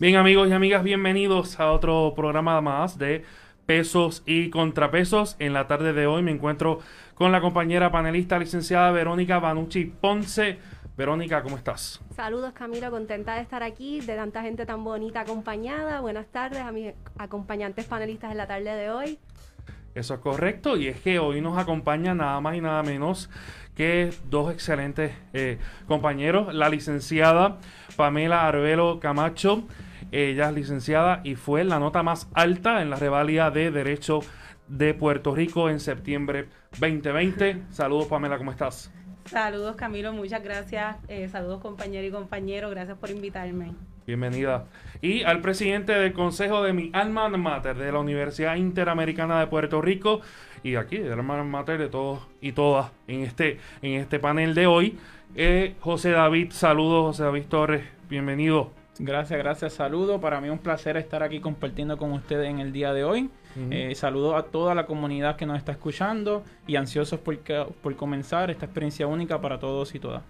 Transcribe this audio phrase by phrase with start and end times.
[0.00, 3.24] Bien amigos y amigas, bienvenidos a otro programa más de
[3.66, 5.34] pesos y contrapesos.
[5.40, 6.78] En la tarde de hoy me encuentro
[7.16, 10.60] con la compañera panelista licenciada Verónica Banucci Ponce.
[10.96, 12.00] Verónica, ¿cómo estás?
[12.14, 16.00] Saludos Camilo, contenta de estar aquí, de tanta gente tan bonita acompañada.
[16.00, 19.18] Buenas tardes a mis acompañantes panelistas en la tarde de hoy.
[19.96, 23.30] Eso es correcto y es que hoy nos acompaña nada más y nada menos
[23.74, 27.58] que dos excelentes eh, compañeros, la licenciada
[27.96, 29.64] Pamela Arbelo Camacho,
[30.12, 34.20] ella es licenciada y fue la nota más alta en la revalida de Derecho
[34.66, 37.62] de Puerto Rico en septiembre 2020.
[37.70, 38.92] Saludos Pamela, ¿cómo estás?
[39.26, 40.96] Saludos Camilo, muchas gracias.
[41.08, 43.74] Eh, saludos compañero y compañero, gracias por invitarme.
[44.06, 44.64] Bienvenida.
[45.02, 49.82] Y al presidente del Consejo de mi alma mater de la Universidad Interamericana de Puerto
[49.82, 50.22] Rico
[50.62, 54.66] y aquí del alma mater de todos y todas en este, en este panel de
[54.66, 54.98] hoy,
[55.34, 56.52] eh, José David.
[56.52, 57.84] Saludos, José David Torres.
[58.08, 58.77] Bienvenido.
[58.98, 59.72] Gracias, gracias.
[59.74, 60.20] Saludos.
[60.20, 63.30] Para mí un placer estar aquí compartiendo con ustedes en el día de hoy.
[63.70, 67.38] Eh, saludos a toda la comunidad que nos está escuchando y ansiosos por,
[67.82, 70.22] por comenzar esta experiencia única para todos y todas.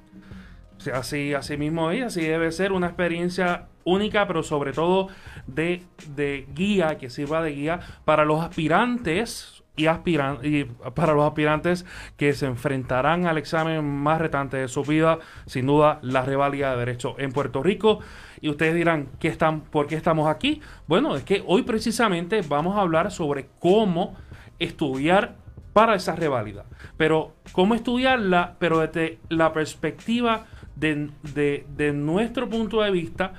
[0.93, 5.09] Así, así mismo es, así debe ser una experiencia única, pero sobre todo
[5.47, 5.83] de,
[6.15, 11.85] de guía, que sirva de guía para los aspirantes y, aspiran y para los aspirantes
[12.17, 16.79] que se enfrentarán al examen más retante de su vida, sin duda la revalida de
[16.79, 18.01] derecho en Puerto Rico.
[18.41, 20.61] Y ustedes dirán, ¿qué están, ¿por qué estamos aquí?
[20.87, 24.15] Bueno, es que hoy precisamente vamos a hablar sobre cómo
[24.59, 25.37] estudiar
[25.73, 26.65] para esa reválida.
[26.97, 30.47] Pero cómo estudiarla, pero desde la perspectiva
[30.77, 33.33] de, de, de nuestro punto de vista,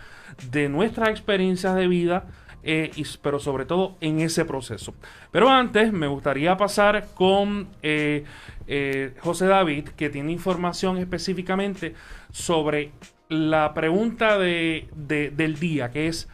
[0.52, 2.26] de nuestras experiencias de vida,
[2.62, 4.94] eh, pero sobre todo en ese proceso.
[5.32, 8.26] Pero antes me gustaría pasar con eh,
[8.68, 11.94] eh, José David, que tiene información específicamente
[12.32, 12.92] sobre
[13.30, 16.28] la pregunta de, del día, que es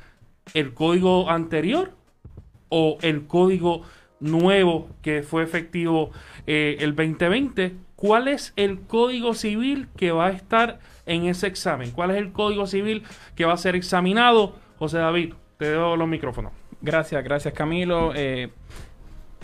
[0.53, 1.91] el código anterior
[2.69, 3.83] o el código
[4.19, 6.11] nuevo que fue efectivo
[6.45, 7.75] el 2020.
[7.95, 11.91] ¿Cuál es el código civil que va a estar en ese examen?
[11.91, 13.03] ¿Cuál es el código civil
[13.35, 14.55] que va a ser examinado?
[14.77, 16.51] José David, te doy los micrófonos.
[16.81, 18.11] Gracias, gracias Camilo.
[18.15, 18.49] Eh,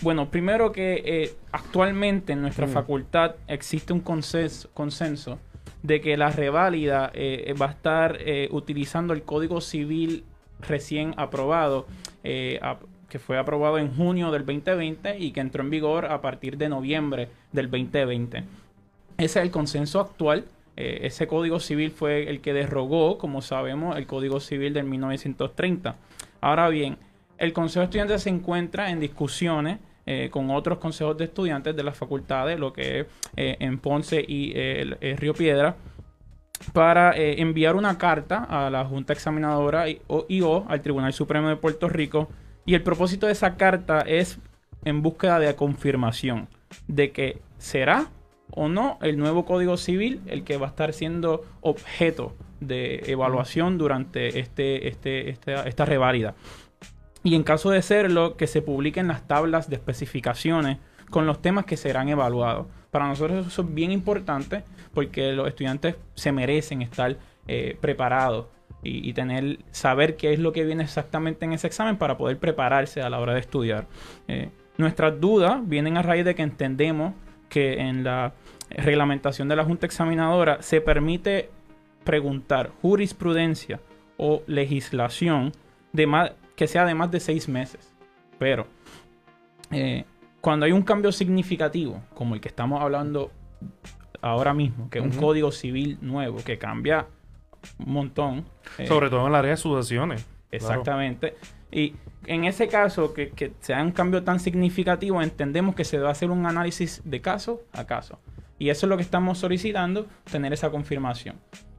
[0.01, 2.71] bueno, primero que eh, actualmente en nuestra mm.
[2.71, 5.39] facultad existe un consenso, consenso,
[5.83, 8.19] de que la reválida eh, va a estar
[8.51, 10.23] utilizando el Código Civil
[10.59, 11.87] recién aprobado,
[12.21, 16.69] que fue aprobado en junio del 2020 y que entró en vigor a partir de
[16.69, 18.43] noviembre del 2020.
[19.17, 20.45] Ese es el consenso actual.
[20.77, 25.95] Eh, ese código civil fue el que derogó, como sabemos, el código civil del 1930.
[26.39, 26.97] Ahora bien,
[27.37, 31.83] el Consejo de Estudiantes se encuentra en discusiones eh, con otros consejos de estudiantes de
[31.83, 34.53] las facultades, lo que es eh, en Ponce y
[35.15, 35.75] Río Piedra,
[36.73, 41.89] para enviar una carta a la Junta Examinadora y o, al Tribunal Supremo de Puerto
[41.89, 42.29] Rico.
[42.65, 44.37] Y el propósito de esa carta es
[44.85, 46.47] en búsqueda de confirmación
[46.87, 48.09] de que será
[48.51, 53.77] o no el nuevo Código Civil el que va a estar siendo objeto de evaluación
[53.77, 55.85] durante este, este, esta, esta.
[57.23, 60.77] Y en caso de serlo, que se publiquen las tablas de especificaciones
[61.09, 62.67] con los temas que serán evaluados.
[62.89, 64.63] Para nosotros eso es bien importante
[64.93, 68.47] porque los estudiantes se merecen estar eh, preparados
[68.83, 73.01] y, tener saber qué es lo que viene exactamente en ese examen para poder prepararse
[73.01, 73.85] a la hora de estudiar.
[74.27, 77.13] Eh, nuestras dudas vienen a raíz de que entendemos
[77.47, 78.33] que en la
[78.69, 81.49] reglamentación de la Junta Examinadora se permite
[82.03, 83.79] preguntar jurisprudencia
[84.17, 85.51] o legislación
[85.93, 86.31] de más,
[86.61, 87.91] que sea de más de seis meses.
[88.37, 88.67] Pero
[89.71, 90.05] eh,
[90.41, 93.31] cuando hay un cambio significativo, como el que estamos hablando
[94.21, 97.07] ahora mismo, que es un código civil nuevo que cambia
[97.79, 98.45] un montón.
[98.77, 100.23] Eh, Sobre todo en el área de sucesiones.
[100.51, 101.33] Exactamente.
[101.71, 101.95] Y
[102.27, 106.29] en ese caso, que, que sea un cambio tan significativo, entendemos que se debe hacer
[106.29, 108.19] un análisis de caso a caso.
[108.59, 111.37] Y eso es lo que estamos solicitando, tener esa confirmación.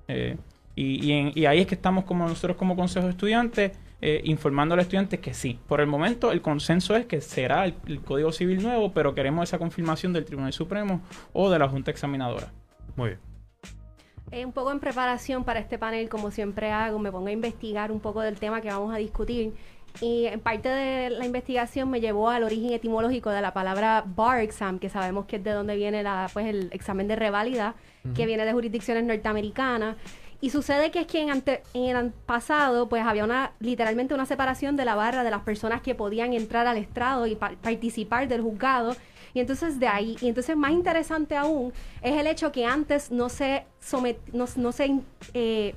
[0.08, 0.36] Eh,
[0.74, 3.72] y, ahí es que estamos como nosotros como Consejo de Estudiantes
[4.04, 5.60] eh, informando a los estudiantes que sí.
[5.68, 9.58] Por el momento el consenso es que será el, Código Civil nuevo, pero queremos esa
[9.58, 11.02] confirmación del Tribunal Supremo
[11.32, 12.52] o de la Junta Examinadora.
[12.96, 13.20] Muy bien.
[14.32, 17.92] Eh, un poco en preparación para este panel, como siempre hago, me pongo a investigar
[17.92, 19.52] un poco del tema que vamos a discutir.
[20.00, 24.40] Y en parte de la investigación me llevó al origen etimológico de la palabra bar
[24.40, 27.76] exam, que sabemos que es de donde viene la, pues, el examen de reválida,
[28.16, 29.96] que viene de jurisdicciones norteamericanas.
[30.42, 31.30] Y sucede que es que en,
[31.72, 35.82] en el pasado, pues había una, literalmente una separación de la barra de las personas
[35.82, 38.96] que podían entrar al estrado y participar del juzgado.
[39.34, 41.72] Y entonces de ahí, y entonces más interesante aún,
[42.02, 43.66] es el hecho que antes no se
[44.32, 45.00] no se
[45.32, 45.76] eh,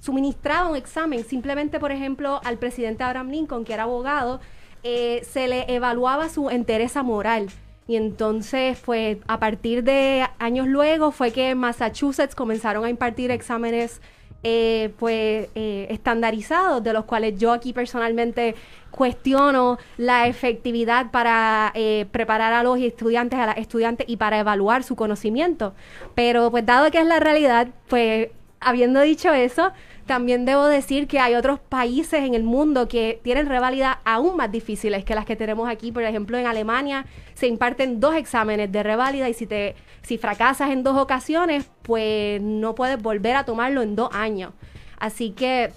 [0.00, 1.22] suministraba un examen.
[1.22, 4.40] Simplemente, por ejemplo, al presidente Abraham Lincoln, que era abogado,
[4.82, 7.48] eh, se le evaluaba su entereza moral.
[7.86, 13.30] Y entonces, pues, a partir de años luego fue que en Massachusetts comenzaron a impartir
[13.30, 14.00] exámenes
[14.46, 18.54] eh, pues eh, estandarizados, de los cuales yo aquí personalmente
[18.90, 24.82] cuestiono la efectividad para eh, preparar a los estudiantes, a las estudiantes y para evaluar
[24.82, 25.72] su conocimiento.
[26.14, 28.28] Pero pues dado que es la realidad, pues
[28.64, 29.72] habiendo dicho eso,
[30.06, 34.52] también debo decir que hay otros países en el mundo que tienen revalida aún más
[34.52, 35.92] difíciles que las que tenemos aquí.
[35.92, 40.70] Por ejemplo, en Alemania se imparten dos exámenes de reválida y si te si fracasas
[40.70, 44.52] en dos ocasiones, pues no puedes volver a tomarlo en dos años.
[44.98, 45.72] Así que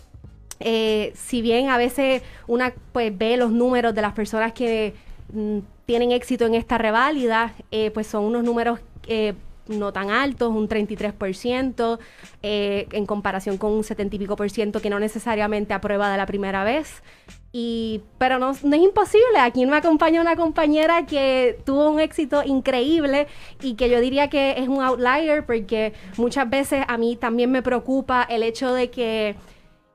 [0.59, 4.93] eh, si bien a veces una pues ve los números de las personas que
[5.31, 9.33] mm, tienen éxito en esta reválida, eh, pues son unos números eh,
[9.69, 11.99] no tan altos, un 33%,
[12.43, 16.17] eh, en comparación con un 70 y pico por ciento que no necesariamente aprueba de
[16.17, 17.03] la primera vez.
[17.51, 19.39] Y, pero no, es imposible.
[19.39, 23.27] Aquí me acompaña una compañera que tuvo un éxito increíble
[23.61, 27.61] y que yo diría que es un outlier porque muchas veces a mí también me
[27.61, 29.35] preocupa el hecho de que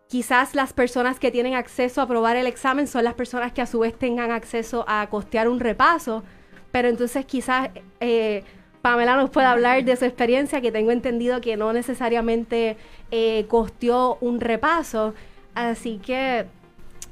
[0.09, 3.67] quizás las personas que tienen acceso a aprobar el examen son las personas que a
[3.67, 6.25] su vez tengan acceso a costear un repaso.
[6.73, 7.71] Pero entonces quizás
[8.01, 8.45] eh,
[8.83, 12.77] Pamela nos puede hablar de su experiencia, que tengo entendido que no necesariamente
[13.13, 15.15] eh, costeó un repaso.
[15.55, 16.47] Así que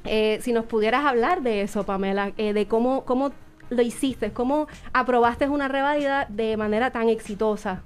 [0.03, 3.31] eh, si nos pudieras hablar de eso, Pamela, eh, de cómo, cómo
[3.69, 7.83] lo hiciste, cómo aprobaste una revalida de manera tan exitosa.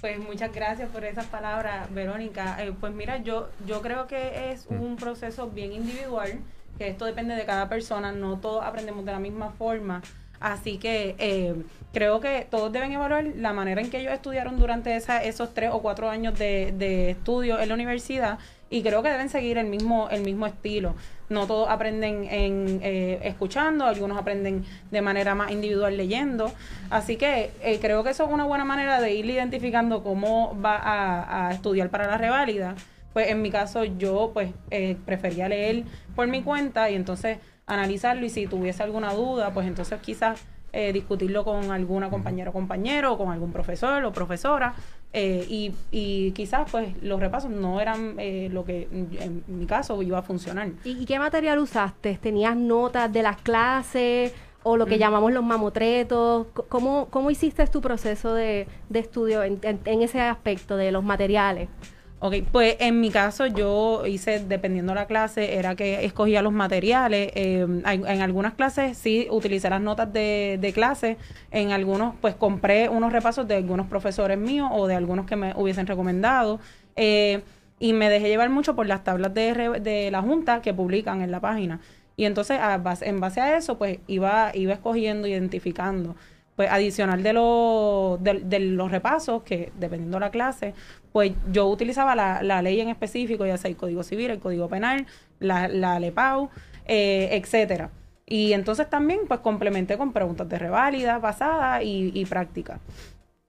[0.00, 2.56] Pues muchas gracias por esas palabras, Verónica.
[2.80, 6.40] pues mira, yo, yo creo que es un proceso bien individual,
[6.78, 10.00] que esto depende de cada persona, no todos aprendemos de la misma forma.
[10.42, 11.54] Así que eh,
[11.92, 15.80] creo que todos deben evaluar la manera en que ellos estudiaron durante esos tres o
[15.80, 18.38] cuatro años de, de estudio en la universidad
[18.70, 20.94] y creo que deben seguir el mismo, el mismo estilo.
[21.28, 26.50] No todos aprenden en eh, escuchando, algunos aprenden de manera más individual leyendo.
[26.90, 30.76] Así que eh, creo que eso es una buena manera de ir identificando cómo va
[30.76, 32.74] a, a estudiar para la reválida.
[33.12, 35.84] Pues en mi caso yo pues eh, prefería leer
[36.16, 40.90] por mi cuenta y entonces analizarlo y si tuviese alguna duda, pues entonces quizás eh,
[40.92, 44.74] discutirlo con alguna compañera o compañero, o con algún profesor o profesora.
[45.12, 50.02] Eh, y, y, quizás pues los repasos no eran eh, lo que en mi caso
[50.02, 50.70] iba a funcionar.
[50.84, 52.18] ¿Y, qué material usaste?
[52.22, 56.46] ¿Tenías notas de las clases o lo que llamamos los mamotretos?
[56.70, 61.68] ¿Cómo, ¿Cómo hiciste tu proceso de, de estudio en, en ese aspecto de los materiales?
[62.24, 66.52] Ok, pues en mi caso yo hice, dependiendo de la clase, era que escogía los
[66.52, 67.32] materiales.
[67.34, 71.16] Eh, en algunas clases sí utilicé las notas de, de, clase,
[71.50, 75.52] en algunos pues compré unos repasos de algunos profesores míos o de algunos que me
[75.56, 76.60] hubiesen recomendado.
[76.94, 77.42] Eh,
[77.80, 81.40] y me dejé llevar mucho por las tablas de, la Junta que publican en la
[81.40, 81.80] página.
[82.16, 82.60] Y entonces
[83.00, 86.14] en base a eso pues iba, iba escogiendo, identificando
[86.56, 90.74] pues adicional de, los de, los repasos, que dependiendo de la clase,
[91.12, 94.68] pues yo utilizaba la, la, ley en específico, ya sea el Código Civil, el Código
[94.68, 95.06] Penal,
[95.38, 96.50] la, la LEPAU,
[96.86, 97.90] eh, etcétera.
[98.26, 102.80] Y entonces también pues complementé con preguntas de reválida, pasada y, y práctica.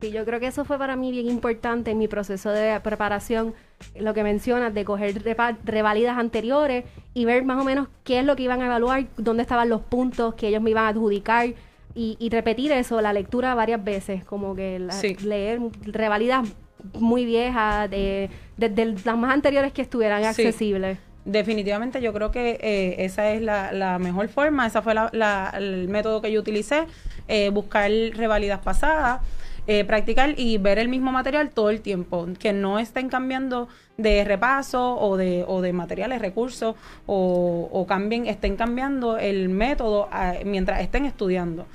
[0.01, 3.53] Sí, yo creo que eso fue para mí bien importante en mi proceso de preparación,
[3.97, 5.15] lo que mencionas, de coger
[5.63, 9.43] revalidas anteriores y ver más o menos qué es lo que iban a evaluar, dónde
[9.43, 11.53] estaban los puntos que ellos me iban a adjudicar
[11.95, 14.85] y, repetir eso, la lectura varias veces, como que
[15.23, 16.49] leer revalidas
[16.93, 20.97] muy viejas, de, las más anteriores que estuvieran accesibles.
[21.25, 26.21] Definitivamente yo creo que eh, esa es la, mejor forma, esa fue la, el método
[26.21, 26.85] que yo utilicé,
[27.27, 29.21] eh, buscar revalidas pasadas,
[29.65, 34.25] eh, practicar y ver el mismo material todo el tiempo, que no estén cambiando de
[34.25, 36.75] repaso o de, o de materiales, recursos
[37.05, 41.65] o, o cambien, estén cambiando el método ah, mientras estén estudiando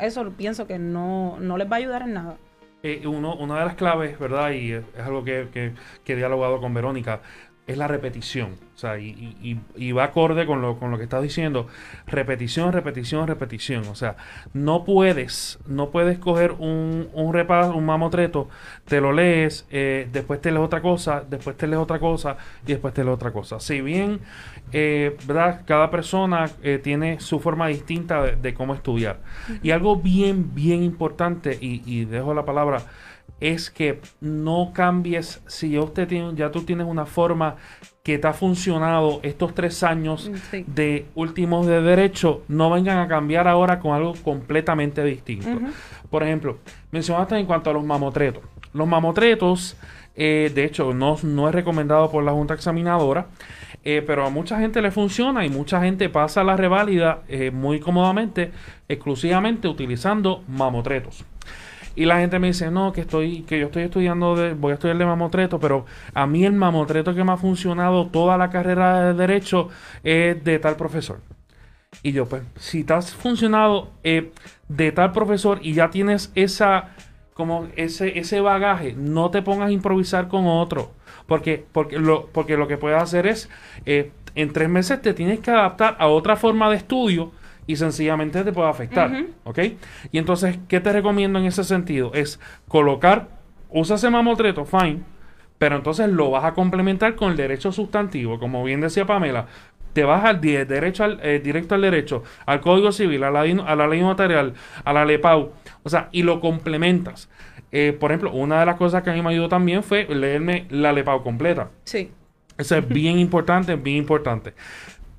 [0.00, 2.36] eso pienso que no, no les va a ayudar en nada.
[2.88, 4.52] Eh, uno, una de las claves, ¿verdad?
[4.52, 5.72] Y es, algo que, que,
[6.04, 7.20] que, he dialogado con Verónica,
[7.66, 8.54] es la repetición.
[8.74, 11.66] O sea, y, y, va acorde con lo, con lo que estás diciendo.
[12.06, 13.86] Repetición, repetición, repetición.
[13.88, 14.16] O sea,
[14.52, 18.48] no puedes, no puedes coger un, un repaso, un mamotreto,
[18.84, 22.72] te lo lees, eh, después te lees otra cosa, después te lees otra cosa y
[22.72, 23.58] después te lees otra cosa.
[23.60, 24.20] Si bien,
[24.72, 25.62] eh, ¿verdad?
[25.64, 29.20] Cada persona eh, tiene su forma distinta de, cómo estudiar.
[29.62, 32.82] Y algo bien, bien importante, y, y dejo la palabra
[33.40, 37.56] es que no cambies, si ya, usted tiene, ya tú tienes una forma
[38.02, 43.08] que te ha funcionado estos tres años mm, de últimos de derecho, no vengan a
[43.08, 45.48] cambiar ahora con algo completamente distinto.
[46.08, 46.58] Por ejemplo,
[46.92, 48.42] mencionaste en cuanto a los mamotretos.
[48.72, 49.76] Los mamotretos
[50.18, 53.26] Eh, de hecho, no, no es recomendado por la Junta Examinadora.
[53.84, 57.78] Eh, pero a mucha gente le funciona y mucha gente pasa la reválida eh, muy
[57.78, 58.50] cómodamente,
[58.88, 61.24] exclusivamente utilizando mamotretos.
[61.96, 64.74] Y la gente me dice, no, que estoy, que yo estoy estudiando, de, voy a
[64.74, 69.00] estudiar de mamotreto, pero a mí el mamotreto que me ha funcionado toda la carrera
[69.00, 69.70] de derecho
[70.04, 71.20] es de tal profesor.
[72.02, 74.30] Y yo, pues, si te has funcionado eh,
[74.68, 76.90] de tal profesor y ya tienes esa,
[77.32, 80.92] como ese, ese bagaje, no te pongas a improvisar con otro.
[81.26, 83.48] Porque, porque, lo, porque lo que puedes hacer es,
[83.86, 87.32] eh, en tres meses te tienes que adaptar a otra forma de estudio
[87.66, 89.10] y sencillamente te puede afectar.
[89.44, 89.58] ¿Ok?
[90.12, 92.12] Y entonces, ¿qué te recomiendo en ese sentido?
[92.14, 93.28] Es colocar,
[93.70, 95.00] usa ese mamotreto, fine,
[95.58, 99.46] pero entonces lo vas a complementar con el derecho sustantivo, como bien decía Pamela.
[99.92, 103.76] Te vas al derecho al, eh, directo al derecho, al Código Civil, a la, a
[103.76, 104.52] la ley notarial,
[104.84, 107.30] a la LEPAU, o sea, y lo complementas.
[107.72, 110.66] Eh, por ejemplo, una de las cosas que a mí me ayudó también fue leerme
[110.68, 111.70] la LEPAU completa.
[111.84, 112.10] Sí.
[112.58, 114.54] Eso es bien importante, bien importante.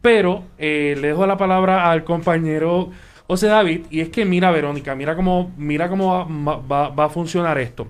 [0.01, 2.91] Pero eh, le dejo la palabra al compañero
[3.27, 3.85] José David.
[3.89, 6.27] Y es que mira, Verónica, mira cómo, mira cómo
[6.69, 7.87] va, va, a funcionar esto.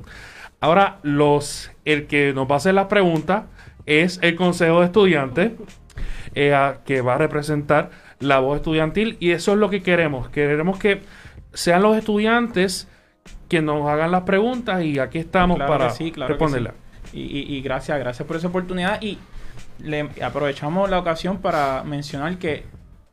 [0.59, 3.43] Ahora, los, el que nos va a hacer las preguntas
[3.85, 5.51] es el Consejo de Estudiantes,
[6.35, 9.17] eh, que va a representar la voz estudiantil.
[9.19, 10.29] Y eso es lo que queremos.
[10.29, 11.01] Queremos que
[11.53, 12.87] sean los estudiantes
[13.47, 16.73] que nos hagan las preguntas y aquí estamos para responderlas.
[17.13, 19.01] Y, y, gracias, gracias por esa oportunidad.
[19.01, 19.17] Y
[19.83, 22.63] le aprovechamos la ocasión para mencionar que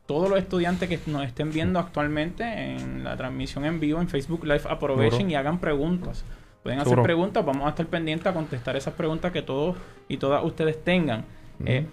[0.05, 4.43] todos los estudiantes que nos estén viendo actualmente en la transmisión en vivo en Facebook
[4.43, 6.23] Live aprovechen y hagan preguntas.
[6.63, 10.43] Pueden hacer preguntas, vamos a estar pendientes a contestar esas preguntas que todos y todas
[10.43, 11.25] ustedes tengan.
[11.65, 11.85] Eh,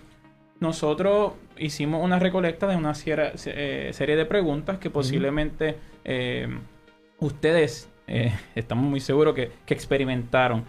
[0.61, 6.49] nosotros hicimos una recolecta de una eh, serie, de preguntas que posiblemente eh,
[7.19, 7.89] ustedes,
[8.55, 10.65] estamos muy seguros que, que experimentaron.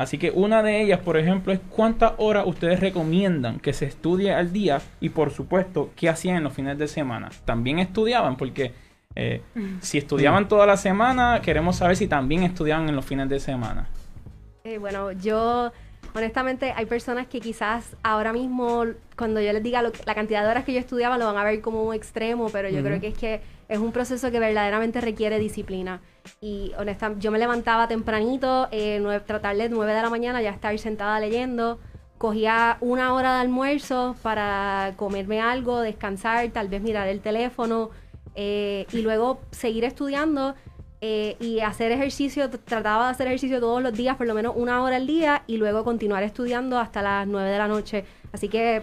[0.00, 4.32] Así que una de ellas, por ejemplo, es cuántas horas ustedes recomiendan que se estudie
[4.32, 7.28] al día y por supuesto, qué hacían en los fines de semana.
[7.44, 8.72] También estudiaban porque
[9.14, 9.80] eh, mm.
[9.82, 13.90] si estudiaban toda la semana, queremos saber si también estudiaban en los fines de semana.
[14.64, 15.70] Eh, bueno, yo
[16.14, 18.86] honestamente hay personas que quizás ahora mismo,
[19.18, 21.60] cuando yo les diga la cantidad de horas que yo estudiaba, lo van a ver
[21.60, 25.38] como un extremo, pero yo creo que es que es un proceso que verdaderamente requiere
[25.38, 26.00] disciplina.
[26.40, 30.76] Y honestamente, yo me levantaba tempranito, eh, tratar de 9 de la mañana ya estar
[30.78, 31.78] sentada leyendo.
[32.18, 37.90] Cogía una hora de almuerzo para comerme algo, descansar, tal vez mirar el teléfono
[38.34, 40.56] eh, y luego seguir estudiando
[41.00, 42.50] eh, y hacer ejercicio.
[42.50, 45.58] Trataba de hacer ejercicio todos los días, por lo menos una hora al día, y
[45.58, 48.04] luego continuar estudiando hasta las 9 de la noche.
[48.32, 48.82] Así que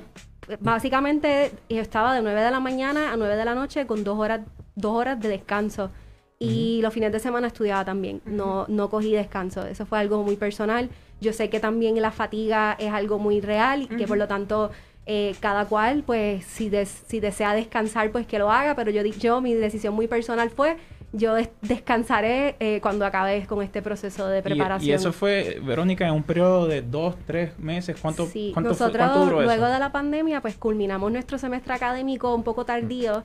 [0.62, 4.40] básicamente estaba de 9 de la mañana a 9 de la noche con dos horas
[4.78, 5.92] dos horas de descanso.
[6.40, 9.66] Y los fines de semana estudiaba también, no, no cogí descanso.
[9.66, 10.90] Eso fue algo muy personal.
[11.20, 14.70] Yo sé que también la fatiga es algo muy real y que por lo tanto
[15.08, 18.76] eh, cada cual, pues si, si desea descansar, pues que lo haga.
[18.76, 20.78] Pero yo, yo mi decisión muy personal fue
[21.14, 24.90] yo descansaré eh, cuando acabe con este proceso de preparación.
[24.90, 27.98] Y, eso fue, Verónica, en un periodo de dos, tres meses.
[28.02, 32.66] ¿Cuánto, sí, cuánto, nosotros, luego de la pandemia, pues culminamos nuestro semestre académico un poco
[32.66, 33.24] tardío.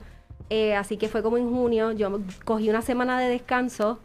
[0.55, 3.97] Eh, así que fue como en junio, yo cogí una semana de descanso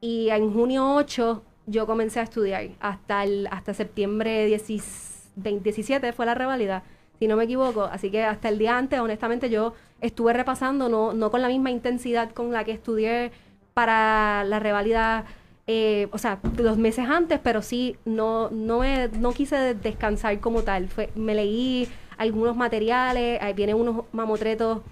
[0.00, 2.68] y en junio 8 yo comencé a estudiar.
[2.78, 6.84] Hasta, el, hasta septiembre 17 fue la revalida,
[7.18, 7.82] si no me equivoco.
[7.82, 11.72] Así que hasta el día antes, honestamente, yo estuve repasando, no, no con la misma
[11.72, 13.32] intensidad con la que estudié
[13.74, 15.24] para la revalida.
[15.66, 20.62] Eh, o sea, los meses antes, pero sí, no, no, me, no quise descansar como
[20.62, 20.86] tal.
[20.86, 24.82] Fue, me leí algunos materiales, ahí vienen unos mamotretos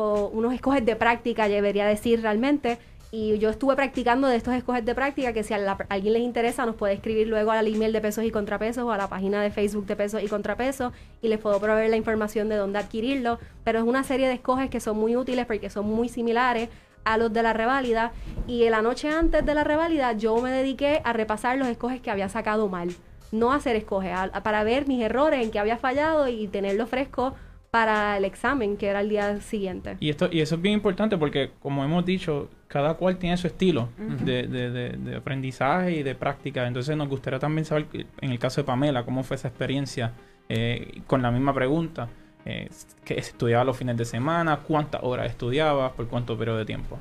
[0.00, 2.78] o unos escoges de práctica, debería decir realmente.
[3.12, 6.64] Y yo estuve practicando de estos escoges de práctica que si a, alguien les interesa
[6.64, 9.50] nos puede escribir luego al email de pesos y contrapesos o a la página de
[9.50, 13.38] Facebook de pesos y contrapesos y les puedo proveer la información de dónde adquirirlo.
[13.64, 16.70] Pero es una serie de escoges que son muy útiles porque son muy similares
[17.04, 18.12] a los de la reválida.
[18.46, 22.00] Y en la noche antes de la reválida yo me dediqué a repasar los escoges
[22.00, 22.90] que había sacado mal.
[23.32, 27.34] No hacer escoges, para ver mis errores en que había fallado y tenerlo fresco
[27.70, 29.96] para el examen, que era el día siguiente.
[30.00, 33.46] Y, esto, y eso es bien importante porque, como hemos dicho, cada cual tiene su
[33.46, 33.88] estilo
[34.24, 36.66] de, de, de, aprendizaje y de práctica.
[36.66, 37.86] Entonces nos gustaría también saber,
[38.20, 40.12] en el caso de Pamela, cómo fue esa experiencia
[40.48, 42.08] eh, con la misma pregunta.
[42.46, 42.70] Eh,
[43.04, 46.98] que estudiaba los fines de semana, cuántas horas estudiaba, por cuánto periodo de tiempo.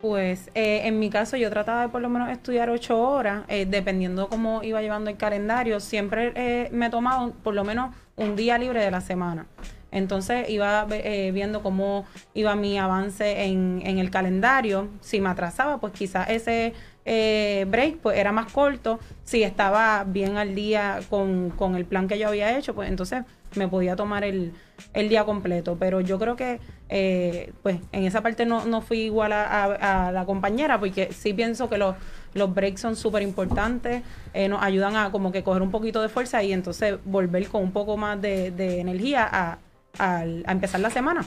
[0.00, 3.66] Pues eh, en mi caso yo trataba de por lo menos estudiar ocho horas, eh,
[3.66, 5.80] dependiendo cómo iba llevando el calendario.
[5.80, 9.46] Siempre me tomaba por lo menos un día libre de la semana.
[9.94, 14.88] Entonces iba eh, viendo cómo iba mi avance en, en, el calendario.
[15.00, 16.74] Si me atrasaba, pues quizás ese
[17.04, 18.98] eh, break, pues era más corto.
[19.22, 23.22] Si estaba bien al día con, con, el plan que yo había hecho, pues entonces
[23.54, 24.52] me podía tomar el,
[24.94, 25.76] el día completo.
[25.78, 26.58] Pero yo creo que,
[26.88, 31.32] eh, pues en esa parte no, no fui igual a, a, la compañera, porque sí
[31.34, 31.94] pienso que los,
[32.34, 36.08] los breaks son súper importantes, eh, nos ayudan a como que coger un poquito de
[36.08, 39.58] fuerza y entonces volver con un poco más de, de energía a,
[39.98, 41.26] a, empezar la semana.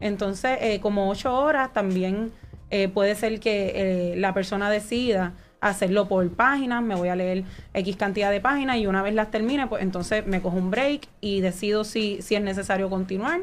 [0.00, 2.32] Entonces, eh, como ocho horas también
[2.70, 7.44] eh, puede ser que eh, la persona decida hacerlo por páginas, me voy a leer
[7.74, 11.06] X cantidad de páginas y una vez las termine, pues entonces me cojo un break
[11.20, 13.40] y decido si, si es necesario continuar.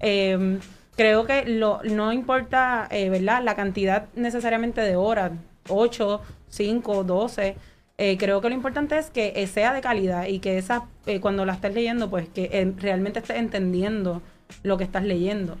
[0.00, 0.60] Em,
[0.96, 3.42] creo que no importa, ¿verdad?
[3.42, 5.32] La cantidad necesariamente de horas,
[5.68, 7.56] 8, 5, 12.
[8.18, 10.86] Creo que lo importante es que sea de calidad y que esa,
[11.20, 14.22] cuando la estés leyendo, pues que realmente estés entendiendo
[14.62, 15.56] lo que estás leyendo.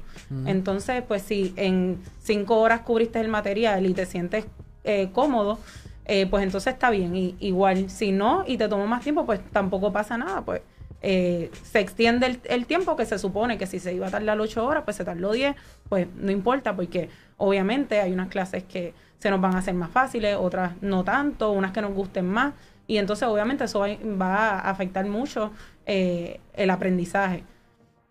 [0.46, 4.46] Entonces, pues si en cinco horas cubriste el material y te sientes
[4.84, 5.58] eh, cómodo,
[6.04, 7.14] eh, pues entonces está bien.
[7.14, 10.42] Y, igual, si no y te tomó más tiempo, pues tampoco pasa nada.
[10.42, 10.62] Pues
[11.02, 14.66] eh, se extiende el, tiempo que se supone que si se iba a tardar ocho
[14.66, 15.54] horas, pues se tardó diez,
[15.88, 19.90] pues no importa, porque obviamente hay unas clases que se nos van a hacer más
[19.90, 22.54] fáciles, otras no tanto, unas que nos gusten más.
[22.86, 25.52] Y entonces obviamente eso va, a afectar mucho
[25.86, 27.44] el aprendizaje.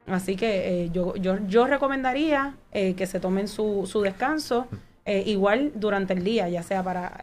[0.08, 4.68] Así que eh, yo, yo, yo recomendaría eh, que se tomen su, su descanso.
[5.06, 7.18] Eh, igual durante el día, ya sea para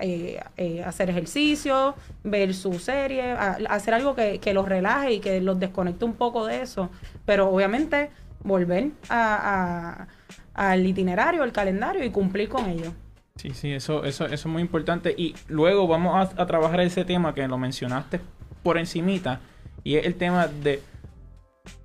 [0.87, 6.07] hacer ejercicio, ver su serie, hacer algo que, que, los relaje y que los desconecte
[6.07, 6.89] un poco de eso,
[7.27, 8.09] pero obviamente
[8.43, 10.07] volver a,
[10.55, 12.91] al itinerario, al calendario y cumplir con ello.
[13.37, 15.15] Sí, sí, eso, eso, eso es muy importante.
[15.17, 18.21] Y luego vamos a, a trabajar ese tema que lo mencionaste
[18.63, 19.41] por encimita,
[19.83, 20.83] y es el tema de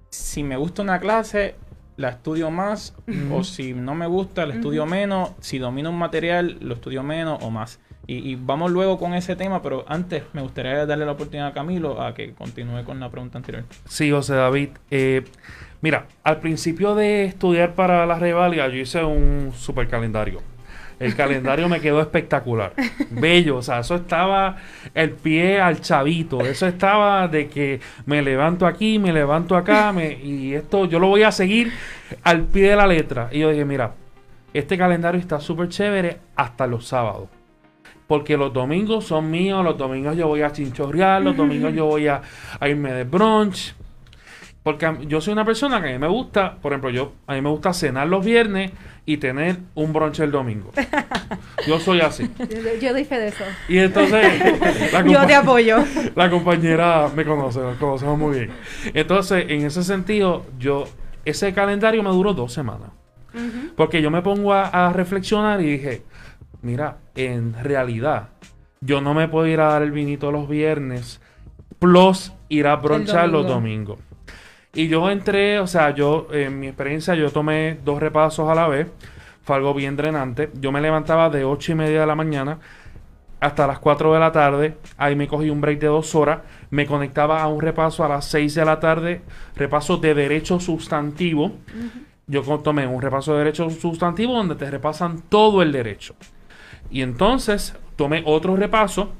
[0.09, 1.55] si me gusta una clase,
[1.97, 2.95] la estudio más,
[3.31, 7.43] o si no me gusta, la estudio menos, si domino un material, lo estudio menos
[7.43, 7.79] o más.
[8.07, 12.01] Y, vamos luego con ese tema, pero antes me gustaría darle la oportunidad a Camilo
[12.01, 13.65] a que continúe con la pregunta anterior.
[13.85, 14.69] Sí, José David.
[14.89, 15.23] Eh,
[15.81, 20.41] mira, al principio de estudiar para la revalia, yo hice un super calendario.
[20.99, 22.73] El calendario me quedó espectacular.
[23.09, 23.57] Bello.
[23.57, 24.57] O sea, eso estaba
[24.93, 26.41] el pie al chavito.
[26.41, 29.93] Eso estaba de que me levanto aquí, me levanto acá.
[29.93, 31.71] Me, y esto yo lo voy a seguir
[32.23, 33.29] al pie de la letra.
[33.31, 33.93] Y yo dije, mira,
[34.53, 37.29] este calendario está súper chévere hasta los sábados.
[38.07, 42.07] Porque los domingos son míos, los domingos yo voy a chinchorrear, los domingos yo voy
[42.07, 42.21] a,
[42.59, 43.75] a irme de brunch.
[44.69, 47.41] Porque yo soy una persona que a mí me gusta, por ejemplo, yo a mí
[47.41, 48.69] me gusta cenar los viernes
[49.03, 50.71] y tener un brunch el domingo.
[51.67, 52.29] Yo soy así.
[52.79, 53.43] Yo, doy fe de eso.
[53.67, 54.27] Y entonces...
[55.08, 55.84] yo te apoyo.
[56.15, 58.51] La compañera me conoce, nos conocemos muy bien.
[58.93, 60.88] Entonces, en ese sentido, yo...
[61.25, 62.91] Ese calendario me duró dos semanas.
[63.75, 66.03] Porque yo me pongo a, reflexionar y dije,
[66.62, 68.29] mira, en realidad,
[68.82, 71.19] yo no me puedo ir a dar el vinito los viernes,
[71.79, 73.99] plus ir a bronchar los domingos.
[74.73, 78.67] Y yo entré, o sea, yo, en mi experiencia, yo tomé dos repasos a la
[78.67, 78.88] vez.
[79.43, 80.49] Fue algo bien drenante.
[80.60, 82.60] Yo me levantaba de ocho y media de la mañana
[83.39, 84.77] hasta las 4 de la tarde.
[84.97, 86.41] Ahí me cogí un break de dos horas.
[86.69, 89.21] Me conectaba a un repaso a las 6 de la tarde.
[89.55, 91.53] Repaso de derecho sustantivo.
[92.27, 96.15] Yo tomé un repaso de derecho sustantivo donde te repasan todo el derecho.
[96.91, 99.13] Y entonces tomé otro repaso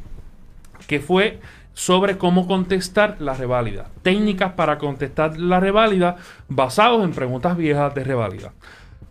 [0.88, 1.39] que fue
[1.73, 3.89] sobre cómo contestar la reválida.
[4.01, 8.53] Técnicas para contestar la reválida basados en preguntas viejas de reválida.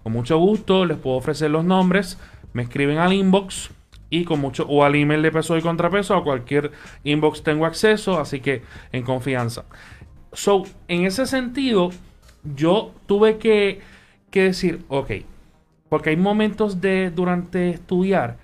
[0.02, 2.18] Con mucho gusto les puedo ofrecer los nombres.
[2.52, 3.70] Me escriben al inbox
[4.10, 6.72] y con mucho o al email de peso y contrapeso a cualquier
[7.04, 9.64] inbox tengo acceso, así que en confianza.
[10.32, 11.90] So, en ese sentido,
[12.42, 13.80] yo tuve que,
[14.30, 15.10] que decir, ok,
[15.88, 18.36] porque hay momentos de durante estudiar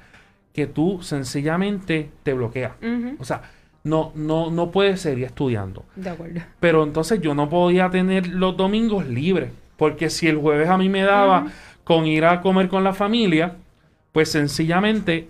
[0.53, 2.73] que tú sencillamente te bloqueas.
[3.19, 3.43] O sea,
[3.85, 5.85] no, no, no puede seguir estudiando.
[5.95, 6.41] De acuerdo.
[6.59, 10.89] Pero entonces yo no podía tener los domingos libres, porque si el jueves a mí
[10.89, 11.47] me daba
[11.85, 13.57] con ir a comer con la familia,
[14.13, 15.29] pues sencillamente,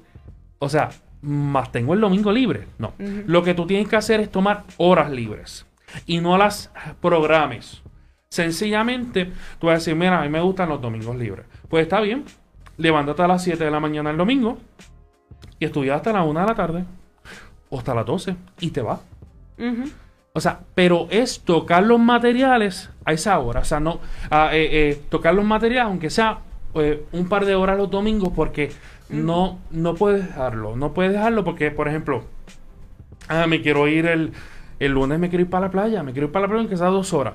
[0.61, 0.90] o sea,
[1.21, 2.69] más tengo el domingo libre.
[2.79, 2.93] No.
[3.27, 5.67] Lo que tú tienes que hacer es tomar horas libres
[6.07, 7.83] y no las programes.
[8.29, 11.47] Sencillamente, tú vas a decir, mira, a mí me gustan los domingos libres.
[11.69, 12.25] Pues está bien,
[12.77, 14.59] levántate a las 7 de la mañana el domingo
[15.59, 16.85] y estudia hasta las 1 de la tarde
[17.74, 19.00] o hasta las 12 y te va.
[20.32, 23.60] O sea, pero es tocar los materiales a esa hora.
[23.60, 26.38] O sea, no eh, eh, tocar los materiales, aunque sea
[26.74, 28.70] eh, un par de horas los domingos, porque
[29.08, 30.76] no, no puedes dejarlo.
[30.76, 32.24] No puedes dejarlo porque, por ejemplo,
[33.28, 34.32] ah, me quiero ir el,
[34.78, 36.76] el lunes, me quiero ir para la playa, me quiero ir para la playa, aunque
[36.76, 37.34] sea dos horas.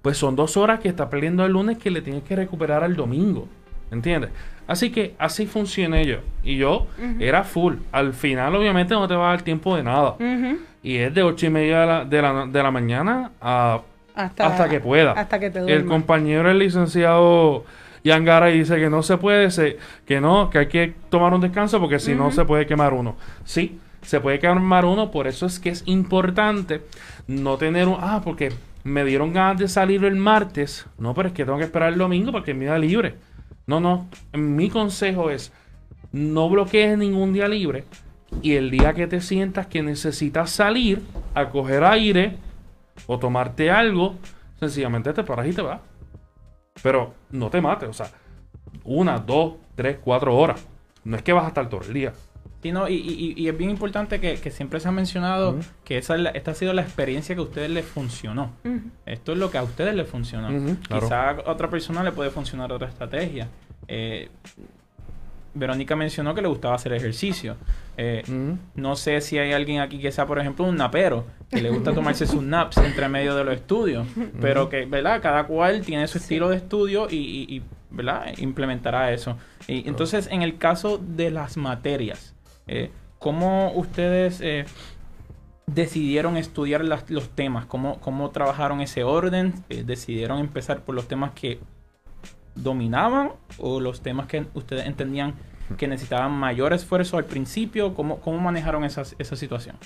[0.00, 2.96] Pues son dos horas que está perdiendo el lunes que le tienes que recuperar al
[2.96, 3.48] domingo.
[3.94, 4.30] ¿Entiendes?
[4.66, 6.18] Así que así funcioné yo.
[6.42, 6.86] Y yo
[7.20, 7.74] era full.
[7.92, 10.16] Al final, obviamente, no te va a dar tiempo de nada.
[10.82, 13.80] Y es de ocho y media de la, de la, de la mañana a,
[14.14, 15.12] hasta, que pueda.
[15.12, 15.90] Hasta que te El duermas.
[15.90, 17.64] compañero, el licenciado
[18.04, 21.80] Yangara, dice que no se puede, se- que no, que hay que tomar un descanso
[21.80, 23.16] porque si no se puede quemar uno.
[23.44, 26.82] Sí, se puede quemar uno, por eso es que es importante
[27.26, 27.96] no tener un...
[28.00, 28.52] Ah, porque
[28.82, 30.86] me dieron ganas de salir el martes.
[30.98, 33.14] No, pero es que tengo que esperar el domingo porque mi día libre.
[33.66, 34.08] No, no.
[34.32, 35.52] Mi consejo es
[36.12, 37.84] no bloquees ningún día libre
[38.42, 41.02] y el día que te sientas que necesitas salir
[41.34, 42.36] a coger aire
[43.06, 44.16] o tomarte algo,
[44.60, 45.80] sencillamente te paras y te vas.
[46.82, 48.10] Pero no te mates, o sea,
[48.84, 50.64] una, dos, tres, cuatro horas.
[51.04, 52.12] No es que vas a estar todo el día.
[52.62, 55.52] Sí, no, y, y- y es bien importante que, que siempre se ha mencionado
[55.84, 58.52] que esa, esta ha sido la experiencia que a ustedes les funcionó.
[59.04, 60.48] Esto es lo que a ustedes les funcionó.
[60.88, 61.02] Claro.
[61.02, 63.48] Quizá a otra persona le puede funcionar otra estrategia.
[63.86, 64.30] Eh,
[65.56, 67.56] Verónica mencionó que le gustaba hacer ejercicio.
[67.96, 68.24] Eh,
[68.74, 71.92] no sé si hay alguien aquí que sea, por ejemplo, un napero, que le gusta
[71.94, 74.04] tomarse sus naps entre medio de los estudios,
[74.40, 75.20] pero que, ¿verdad?
[75.22, 78.36] Cada cual tiene su estilo de estudio y, y- y, ¿verdad?
[78.38, 79.36] Implementará eso.
[79.68, 82.33] Y entonces, en el caso de las materias,
[82.66, 84.64] eh, ¿cómo ustedes eh,
[85.66, 87.66] decidieron estudiar las- los temas?
[87.66, 89.54] ¿Cómo, ¿Cómo trabajaron ese orden?
[89.68, 91.58] Eh, ¿Decidieron empezar por los temas que
[92.54, 95.34] dominaban o los temas que ustedes entendían
[95.78, 97.94] que necesitaban mayor esfuerzo al principio?
[97.94, 99.76] ¿Cómo, cómo manejaron esa, esa situación?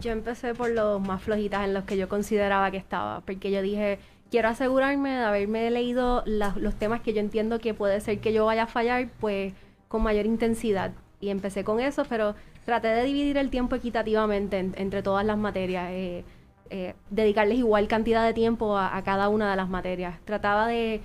[0.00, 3.62] Yo empecé por los más flojitas en los que yo consideraba que estaba, porque yo
[3.62, 3.98] dije,
[4.30, 8.32] quiero asegurarme de haberme leído las- los temas que yo entiendo que puede ser que
[8.32, 9.54] yo vaya a fallar, pues
[9.88, 10.92] con mayor intensidad.
[11.20, 15.36] Y empecé con eso, pero traté de dividir el tiempo equitativamente en- entre todas las
[15.38, 16.24] materias, eh,
[16.70, 20.16] eh, dedicarles igual cantidad de tiempo a, a cada una de las materias.
[20.24, 21.00] Trataba de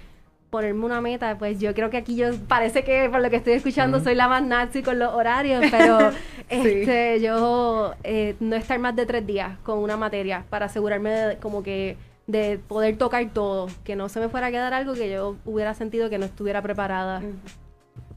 [0.49, 3.53] ponerme una meta, pues yo creo que aquí yo parece que por lo que estoy
[3.53, 6.11] escuchando soy la más nazi con los horarios, pero
[6.49, 11.37] este yo eh, no estar más de tres días con una materia para asegurarme de,
[11.37, 11.97] como que
[12.27, 15.73] de poder tocar todo, que no se me fuera a quedar algo que yo hubiera
[15.73, 17.21] sentido que no estuviera preparada.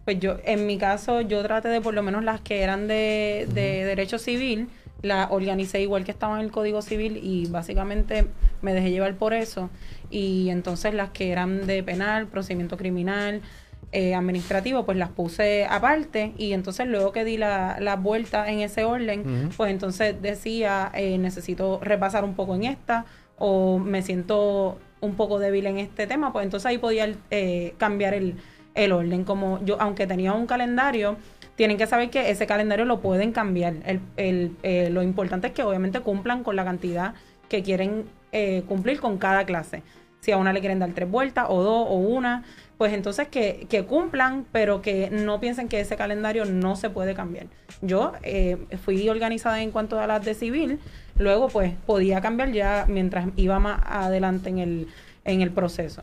[0.06, 3.48] Pues yo, en mi caso, yo traté de por lo menos las que eran de,
[3.52, 4.68] de derecho civil,
[5.02, 8.26] las organicé igual que estaban en el Código Civil y básicamente
[8.62, 9.68] me dejé llevar por eso.
[10.08, 13.42] Y entonces las que eran de penal, procedimiento criminal,
[13.90, 18.60] eh, administrativo, pues las puse aparte y entonces luego que di la, la vuelta en
[18.60, 23.06] ese orden, pues entonces decía, eh, necesito repasar un poco en esta
[23.38, 28.14] o me siento un poco débil en este tema, pues entonces ahí podía eh, cambiar
[28.14, 28.36] el,
[28.76, 29.24] el orden.
[29.24, 31.16] Como yo, aunque tenía un calendario,
[31.56, 33.74] tienen que saber que ese calendario lo pueden cambiar.
[33.84, 37.14] El, el, eh, lo importante es que obviamente cumplan con la cantidad
[37.48, 39.82] que quieren eh, cumplir con cada clase.
[40.20, 42.42] Si a una le quieren dar tres vueltas o dos o una,
[42.78, 47.14] pues entonces que, que cumplan, pero que no piensen que ese calendario no se puede
[47.14, 47.46] cambiar.
[47.80, 50.78] Yo eh, fui organizada en cuanto a las de civil,
[51.16, 54.88] luego pues podía cambiar ya mientras iba más adelante en el,
[55.24, 56.02] en el proceso.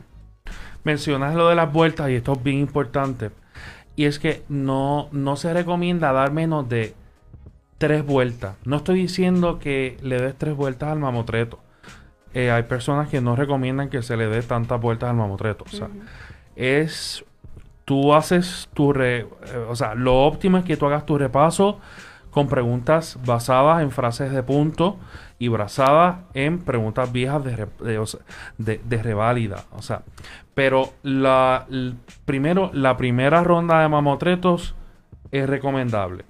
[0.84, 3.32] Mencionas lo de las vueltas y esto es bien importante.
[3.96, 6.94] Y es que no, no se recomienda dar menos de
[7.78, 8.56] tres vueltas.
[8.66, 11.60] No estoy diciendo que le des tres vueltas al mamotreto.
[12.34, 15.66] Eh, hay personas que no recomiendan que se le dé tantas vueltas al mamotreto.
[15.66, 15.88] O sea,
[16.56, 17.24] es.
[17.86, 18.94] Tú haces tu.
[18.94, 21.80] re- eh, o sea, lo óptimo es que tú hagas tu repaso
[22.32, 24.98] con preguntas basadas en frases de punto
[25.38, 28.04] y basadas en preguntas viejas de, re- de,
[28.58, 29.66] de- de reválida.
[29.74, 30.02] O sea,
[30.54, 31.66] pero la,
[32.26, 34.76] primero, la primera ronda de mamotretos
[35.32, 36.26] es recomendable.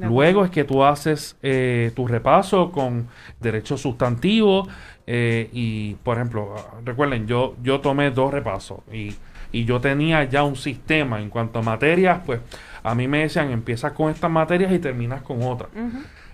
[0.00, 3.08] Luego es que tú haces eh, tu repaso con
[3.40, 4.68] derecho sustantivo
[5.06, 9.14] eh, y, por ejemplo, recuerden, yo, yo tomé dos repasos y,
[9.52, 12.40] y yo tenía ya un sistema en cuanto a materias, pues
[12.82, 15.70] a mí me decían empiezas con estas materias y terminas con otras.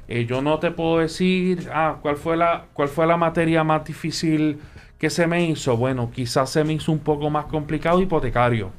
[0.09, 3.85] Eh, yo no te puedo decir, ah, ¿cuál fue, la, ¿cuál fue la materia más
[3.85, 4.59] difícil
[5.01, 5.77] que se me hizo?
[5.77, 8.71] Bueno, quizás se me hizo un poco más complicado hipotecario.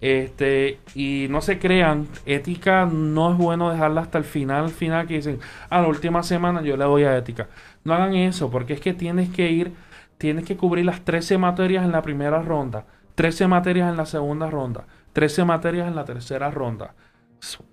[0.00, 5.14] Este, y no se crean, ética no es bueno dejarla hasta el final, final que
[5.14, 5.38] dicen,
[5.70, 7.48] a la última semana yo le doy a ética.
[7.84, 9.72] No hagan eso, porque es que tienes que ir,
[10.18, 14.50] tienes que cubrir las 13 materias en la primera ronda, 13 materias en la segunda
[14.50, 16.94] ronda, 13 materias en la tercera ronda.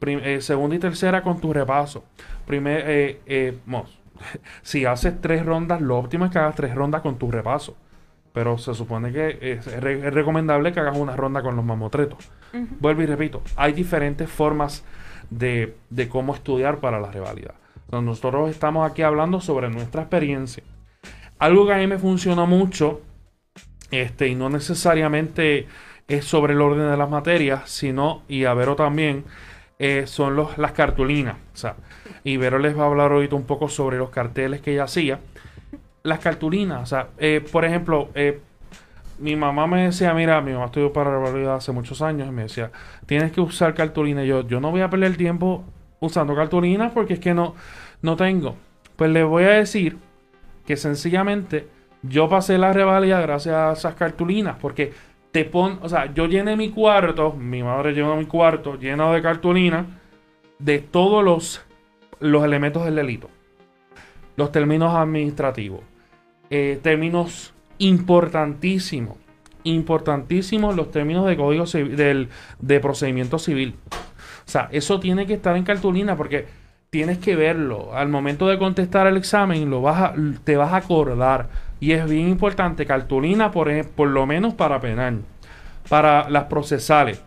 [0.02, 2.04] Eh, segunda y tercera con tu repaso.
[2.46, 3.58] Primer, eh, eh,
[4.62, 7.76] si haces tres rondas, lo óptimo es que hagas tres rondas con tu repaso.
[8.34, 11.66] Pero se supone que es, es re- es recomendable que hagas una ronda con los
[11.66, 12.30] mamotretos.
[12.80, 14.86] Vuelvo y repito, hay diferentes formas
[15.30, 17.56] de, de cómo estudiar para la rivalidad.
[17.92, 20.64] nosotros estamos aquí hablando sobre nuestra experiencia.
[21.40, 23.02] Algo que a mí me funcionó mucho,
[23.92, 25.68] este, y no necesariamente
[26.08, 29.26] es sobre el orden de las materias, sino, y a Vero también,
[29.84, 31.38] eh, son los, las cartulinas.
[31.56, 31.76] O sea,
[32.24, 35.20] y Vero les va a hablar ahorita un poco sobre los carteles que ella hacía.
[36.04, 38.39] Las cartulinas, o sea, eh, por ejemplo, eh,
[39.17, 42.44] mi mamá me decía, mira, mi mamá estudió para la hace muchos años y me
[42.44, 42.72] decía,
[43.08, 44.24] tienes que usar cartulina.
[44.24, 45.63] Yo, yo no voy a perder tiempo
[46.00, 47.56] usando cartulinas porque es que no,
[48.04, 48.56] no tengo.
[48.98, 49.98] Pues le voy a decir
[50.67, 51.67] que sencillamente
[52.04, 54.94] yo pasé la revalida gracias a esas cartulinas porque
[55.32, 59.22] te pon, o sea, yo llené mi cuarto, mi madre llenó mi cuarto lleno de
[59.22, 59.86] cartulinas
[60.60, 61.62] de todos los,
[62.20, 63.30] los elementos del delito.
[64.36, 65.82] Los términos administrativos,
[66.50, 69.17] eh, términos importantísimos,
[69.63, 73.76] importantísimos los términos de código civil, del, de procedimiento civil.
[74.46, 76.46] O sea, eso tiene que estar en cartulina porque
[76.89, 77.96] tienes que verlo.
[77.96, 80.13] Al momento de contestar el examen, lo vas
[80.44, 81.50] te vas a acordar.
[81.82, 85.24] Y es bien importante, cartulina por, por lo menos para penal.
[85.89, 87.22] Para las procesales,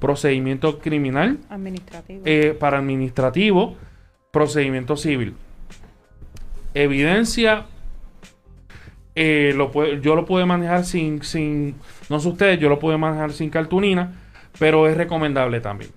[0.00, 2.22] procedimiento criminal, administrativo.
[2.24, 3.76] Eh, para administrativo,
[4.30, 5.34] procedimiento civil.
[6.72, 7.66] Evidencia,
[9.14, 11.74] eh, lo yo lo puedo manejar sin, sin,
[12.08, 14.14] no sé ustedes, yo lo puedo manejar sin cartulina,
[14.58, 15.90] pero es recomendable también.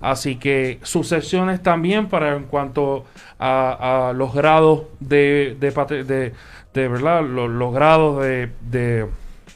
[0.00, 3.06] Así que sucesiones también para en cuanto
[3.38, 6.32] a, los grados de, de, de,
[6.74, 9.06] verdad, los, grados de, de,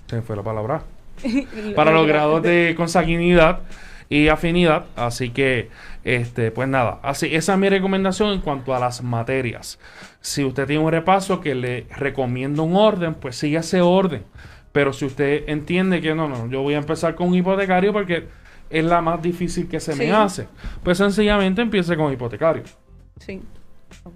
[0.06, 0.82] ¿se fue la palabra?
[1.74, 3.60] para los grados de consanguinidad
[4.08, 4.86] y afinidad.
[4.96, 5.68] Así que,
[6.04, 9.78] este, pues nada, así, esa es mi recomendación en cuanto a las materias.
[10.20, 14.24] Si usted tiene un repaso que le recomiendo un orden, pues siga ese orden.
[14.72, 18.28] Pero si usted entiende que no, no, yo voy a empezar con un hipotecario porque
[18.70, 20.46] es la más difícil que se me hace,
[20.82, 22.64] pues sencillamente empiece con hipotecario.
[23.18, 23.40] Sí.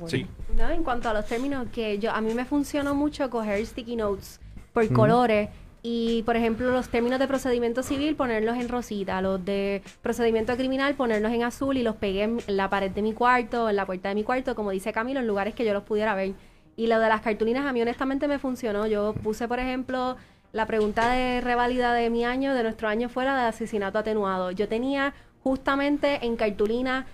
[0.06, 0.26] Sí.
[0.56, 3.96] No, en cuanto a los términos, que yo a mí me funcionó mucho coger sticky
[3.96, 4.40] notes
[4.72, 5.50] por colores
[5.82, 9.20] y, por ejemplo, los términos de procedimiento civil, ponerlos en rosita.
[9.20, 13.12] Los de procedimiento criminal, ponerlos en azul y los pegué en la pared de mi
[13.12, 15.82] cuarto, en la puerta de mi cuarto, como dice Camilo, en lugares que yo los
[15.82, 16.34] pudiera ver.
[16.76, 18.86] Y lo de las cartulinas a mí honestamente me funcionó.
[18.86, 20.16] Yo puse, por ejemplo,
[20.52, 24.52] la pregunta de revalida de mi año, de nuestro año, fuera de asesinato atenuado.
[24.52, 27.06] Yo tenía justamente en cartulina,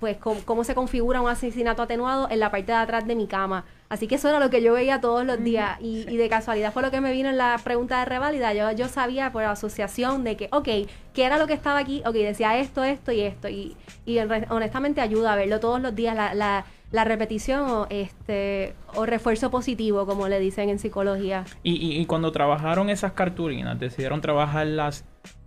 [0.00, 3.64] pues, cómo, se configura un asesinato atenuado en la parte de atrás de mi cama.
[3.88, 5.78] Así que eso era lo que yo veía todos los días.
[5.80, 8.52] Y, de casualidad fue lo que me vino en la pregunta de reválida.
[8.54, 10.68] Yo, yo sabía por asociación de que, ok,
[11.14, 12.02] ¿qué era lo que estaba aquí?
[12.04, 13.48] Ok, decía esto, esto y esto.
[13.48, 18.74] Y, y honestamente ayuda a verlo todos los días, la, la, la repetición o, este,
[18.94, 21.44] o refuerzo positivo, como le dicen en psicología.
[21.62, 25.04] Y, y, y cuando trabajaron esas cartulinas, decidieron trabajarlas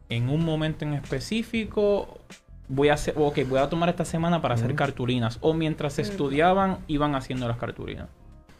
[0.10, 2.20] en un momento en específico
[2.68, 5.38] voy a hacer, ok, voy a tomar esta semana para hacer cartulinas.
[5.42, 8.08] O mientras estudiaban, iban haciendo las cartulinas.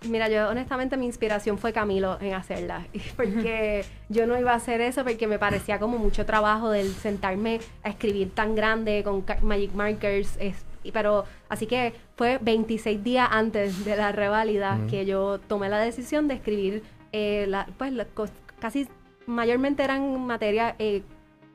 [0.08, 2.86] Mira, yo honestamente mi inspiración fue Camilo en hacerlas.
[3.18, 7.60] Porque yo no iba a hacer eso porque me parecía como mucho trabajo del sentarme
[7.84, 10.40] a escribir tan grande con Magic Markers.
[10.94, 16.30] pero así que fue 26 días antes de la reválida que yo tomé la decisión
[16.30, 18.88] de escribir, eh, la, pues casi
[19.26, 21.04] mayormente eran materias eh,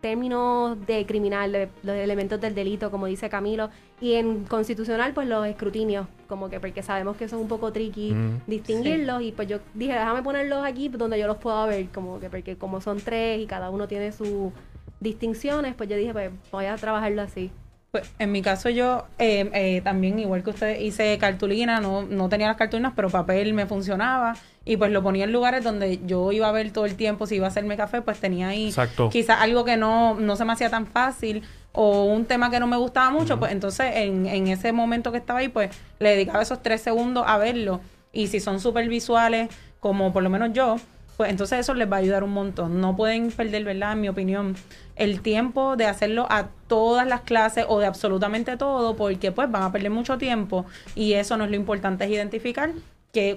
[0.04, 3.70] términos de criminal, los elementos del delito, como dice Camilo,
[4.02, 8.14] y en constitucional, pues los escrutinios, como que porque sabemos que son un poco tricky
[8.46, 12.28] distinguirlos, y pues yo dije, déjame ponerlos aquí donde yo los pueda ver, como que
[12.28, 14.52] porque como son tres y cada uno tiene sus
[15.00, 17.50] distinciones, pues yo dije, pues voy a trabajarlo así.
[17.94, 22.28] Pues en mi caso yo eh, eh, también, igual que usted, hice cartulina, no, no
[22.28, 24.34] tenía las cartulinas, pero papel me funcionaba.
[24.64, 27.36] Y pues lo ponía en lugares donde yo iba a ver todo el tiempo si
[27.36, 28.74] iba a hacerme café, pues tenía ahí
[29.12, 32.66] quizás algo que no, no se me hacía tan fácil o un tema que no
[32.66, 36.42] me gustaba mucho, pues entonces en, en ese momento que estaba ahí, pues le dedicaba
[36.42, 37.80] esos tres segundos a verlo.
[38.12, 40.78] Y si son súper visuales, como por lo menos yo,
[41.16, 42.80] pues entonces eso les va a ayudar un montón.
[42.80, 43.92] No pueden perder, ¿verdad?
[43.92, 44.56] En mi opinión,
[44.96, 49.62] el tiempo de hacerlo a todas las clases o de absolutamente todo, porque pues van
[49.62, 52.70] a perder mucho tiempo y eso no es lo importante, es identificar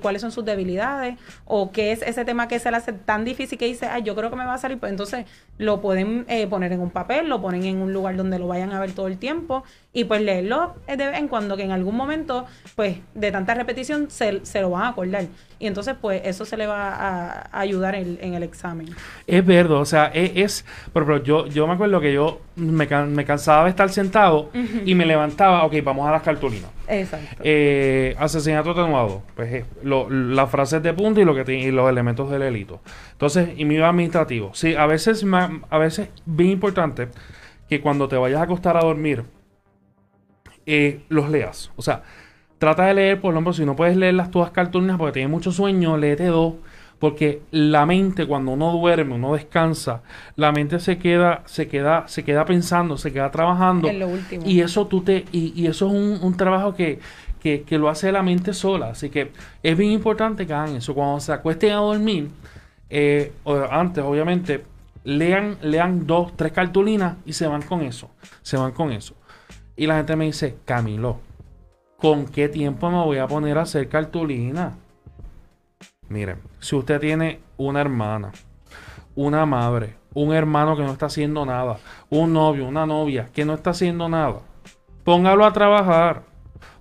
[0.01, 3.57] cuáles son sus debilidades o qué es ese tema que se le hace tan difícil
[3.57, 5.25] que dice, ay, yo creo que me va a salir, pues entonces
[5.57, 8.71] lo pueden eh, poner en un papel, lo ponen en un lugar donde lo vayan
[8.71, 9.63] a ver todo el tiempo
[9.97, 14.11] y pues leerlo de vez en cuando que en algún momento, pues de tanta repetición
[14.11, 15.25] se, se lo van a acordar.
[15.57, 18.89] Y entonces, pues eso se le va a, ayudar en, el examen.
[19.25, 23.25] Es verdad, o sea, e, es, pero, yo, yo me acuerdo que yo me, me
[23.25, 24.51] cansaba de estar sentado
[24.85, 26.69] y me levantaba, ok, vamos a las cartulinas.
[26.87, 27.41] Exacto.
[27.43, 32.29] Eh, asesinato atenuado, pues eh, las frases de punto y, lo que y los elementos
[32.29, 32.81] del delito.
[33.13, 34.51] Entonces, y mi administrativo.
[34.53, 35.25] Sí, a veces,
[35.71, 37.07] a veces bien importante
[37.67, 39.23] que cuando te vayas a acostar a dormir,
[40.67, 41.71] eh, los leas.
[41.75, 42.03] O sea,
[42.59, 45.51] trata de leer, por ejemplo, si no puedes leer las todas cartulinas porque tienes mucho
[45.51, 46.53] sueño, léete dos.
[46.99, 50.01] Porque la mente, cuando uno duerme, uno descansa,
[50.35, 53.87] la mente se queda, se queda, se queda pensando, se queda trabajando.
[53.87, 54.43] En lo último.
[54.47, 56.97] Y eso tú te, y, y eso es un, un trabajo que,
[57.39, 58.89] que, que lo hace la mente sola.
[58.89, 60.95] Así que es bien importante que hagan eso.
[60.95, 62.29] Cuando se acuesten a dormir,
[62.89, 64.63] eh, o antes, obviamente,
[65.03, 68.09] lean, lean dos, tres cartulinas y se van con eso.
[68.41, 69.13] Se van con eso.
[69.77, 71.19] Y la gente me dice, Camilo,
[71.97, 74.75] ¿con qué tiempo me voy a poner a hacer cartulina?
[76.09, 78.31] Miren, si usted tiene una hermana,
[79.15, 81.77] una madre, un hermano que no está haciendo nada,
[82.09, 84.39] un novio, una novia que no está haciendo nada,
[85.03, 86.23] póngalo a trabajar.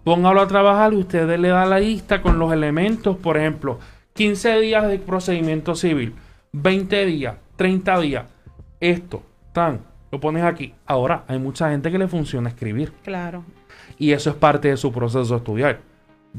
[0.02, 3.80] Póngalo a trabajar y usted le da la lista con los elementos, por ejemplo,
[4.14, 6.14] 15 días de procedimiento civil,
[6.52, 8.24] 20 días, 30 días.
[8.78, 10.74] Esto, tan, lo pones aquí.
[10.86, 12.92] Ahora, hay mucha gente que le funciona escribir.
[13.02, 13.44] Claro.
[13.98, 15.80] Y eso es parte de su proceso de estudiar.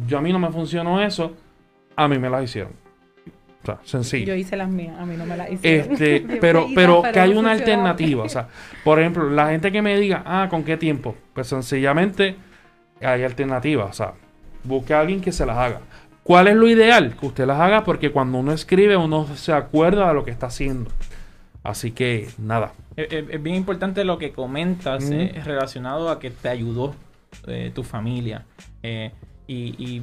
[0.08, 1.34] Yo a mí no me funcionó eso,
[1.96, 2.74] a mí me las hicieron.
[3.64, 4.28] O sea, sencillo.
[4.28, 5.92] Yo hice las mías, a mí no me las hicieron.
[5.92, 8.24] Este, pero, pero que hay una alternativa.
[8.24, 8.48] O sea,
[8.84, 11.16] por ejemplo, la gente que me diga, ah, ¿con qué tiempo?
[11.34, 12.36] Pues sencillamente
[13.02, 13.90] hay alternativas.
[13.90, 14.14] O sea,
[14.64, 15.82] busque a alguien que se las haga.
[16.24, 17.16] ¿Cuál es lo ideal?
[17.20, 20.48] Que usted las haga porque cuando uno escribe, uno se acuerda de lo que está
[20.48, 20.92] haciendo.
[21.64, 22.74] Así que, nada.
[22.98, 26.94] Es, es- es bien importante lo que comentas eh, relacionado a que te ayudó
[27.48, 28.46] eh, tu familia.
[28.84, 29.12] Eh,
[29.48, 30.02] y, y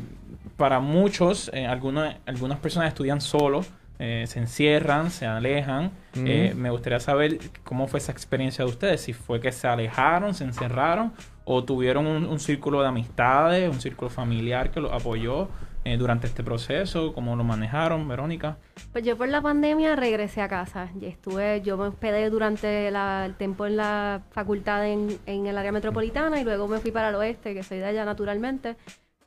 [0.56, 3.62] para muchos, algunos- algunas personas estudian solo,
[3.98, 5.90] eh, se encierran, se alejan.
[6.14, 9.00] Eh, me gustaría saber cómo fue esa experiencia de ustedes.
[9.02, 11.12] Si fue que se alejaron, se encerraron
[11.44, 15.48] o tuvieron un, un círculo de amistades, un círculo familiar que los apoyó
[15.84, 18.56] eh, durante este proceso, cómo lo manejaron, Verónica.
[18.92, 20.90] Pues yo por la pandemia regresé a casa.
[21.00, 25.72] Y estuve, yo me hospedé durante el tiempo en la facultad en, en el área
[25.72, 28.76] metropolitana y luego me fui para el oeste, que soy de allá naturalmente.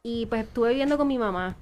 [0.02, 1.58] Y pues estuve viviendo con mi mamá.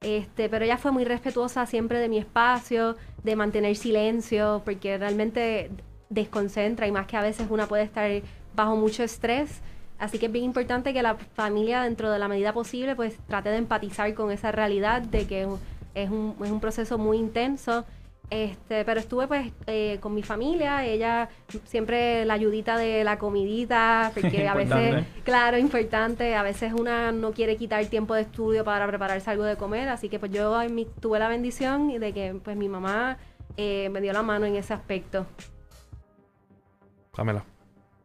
[0.00, 5.70] Este, pero ella fue muy respetuosa siempre de mi espacio, de mantener silencio, porque realmente
[6.08, 8.08] desconcentra y más que a veces una puede estar
[8.54, 9.60] bajo mucho estrés.
[9.98, 13.48] Así que es bien importante que la familia, dentro de la medida posible, pues trate
[13.48, 15.42] de empatizar con esa realidad de que
[15.94, 17.84] es un, es un proceso muy intenso.
[18.28, 21.28] Este, pero estuve pues eh, con mi familia, ella
[21.64, 27.30] siempre la ayudita de la comidita, porque a veces, claro, importante, a veces una no
[27.30, 30.74] quiere quitar tiempo de estudio para prepararse algo de comer, así que pues yo en
[30.74, 33.16] mi- tuve la bendición de que pues mi mamá
[33.56, 35.24] eh, me dio la mano en ese aspecto.
[37.16, 37.44] Dámela.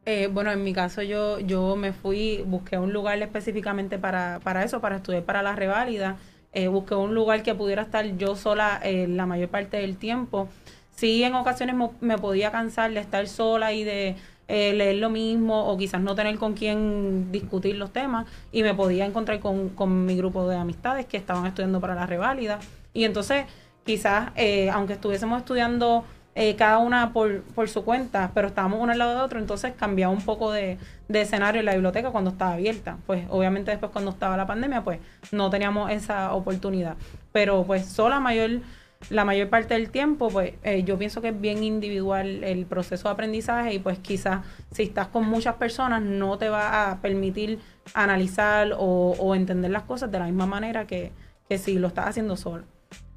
[0.06, 4.64] Eh, bueno, en mi caso yo, yo me fui, busqué un lugar específicamente para, para
[4.64, 6.18] eso, para estudiar para la reválida.
[6.54, 10.50] Eh, busqué un lugar que pudiera estar yo sola eh, la mayor parte del tiempo.
[10.96, 14.16] Sí, en ocasiones me podía cansar de estar sola y de
[14.48, 18.74] eh, leer lo mismo o quizás no tener con quién discutir los temas y me
[18.74, 22.60] podía encontrar con, con mi grupo de amistades que estaban estudiando para la reválida.
[22.94, 23.46] Y entonces
[23.86, 24.32] quizás,
[24.74, 26.04] aunque estuviésemos estudiando
[26.34, 29.74] eh, cada una por, por su cuenta, pero estábamos uno al lado de otro, entonces
[29.78, 30.78] cambiaba un poco de,
[31.10, 32.98] de escenario en la biblioteca cuando estaba abierta.
[33.06, 35.00] Pues obviamente después cuando estaba la pandemia, pues
[35.32, 36.96] no teníamos esa oportunidad.
[37.34, 38.62] Pero pues sola mayor,
[39.10, 43.10] la mayor parte del tiempo, pues eh, yo pienso que es bien individual el proceso
[43.10, 47.60] de aprendizaje y pues quizás si estás con muchas personas no te va a permitir
[47.94, 51.12] analizar o, entender las cosas de la misma manera que,
[51.50, 52.64] que si lo estás haciendo solo.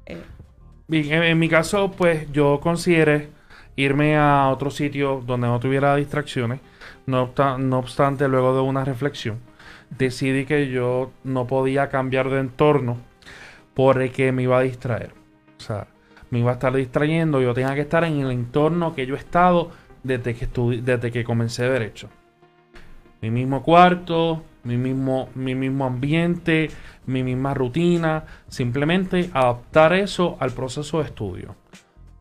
[0.05, 0.21] Eh,
[0.87, 3.29] Bien, en, mi caso, pues yo consideré
[3.75, 6.59] irme a otro sitio donde no tuviera distracciones.
[7.07, 9.39] No, obsta- no obstante, luego de una reflexión,
[9.89, 12.97] decidí que yo no podía cambiar de entorno
[13.73, 15.11] porque me iba a distraer.
[15.57, 15.87] O sea,
[16.29, 17.41] me iba a estar distrayendo.
[17.41, 19.71] Yo tenía que estar en el entorno que yo he estado
[20.03, 20.47] desde que,
[20.81, 22.09] desde que comencé Derecho.
[23.21, 26.69] Mi mismo cuarto, mi mismo, mi mismo ambiente,
[27.05, 28.25] mi misma rutina.
[28.49, 31.55] Simplemente adaptar eso al proceso de estudio.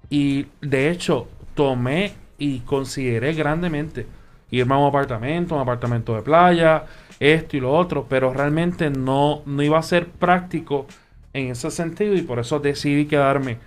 [0.09, 4.07] Y de hecho, tomé y consideré grandemente
[4.51, 6.85] irme a un apartamento, un apartamento de playa,
[7.19, 10.87] esto y lo otro, pero realmente no, no iba a ser práctico
[11.33, 13.59] en ese sentido y por eso decidí quedarme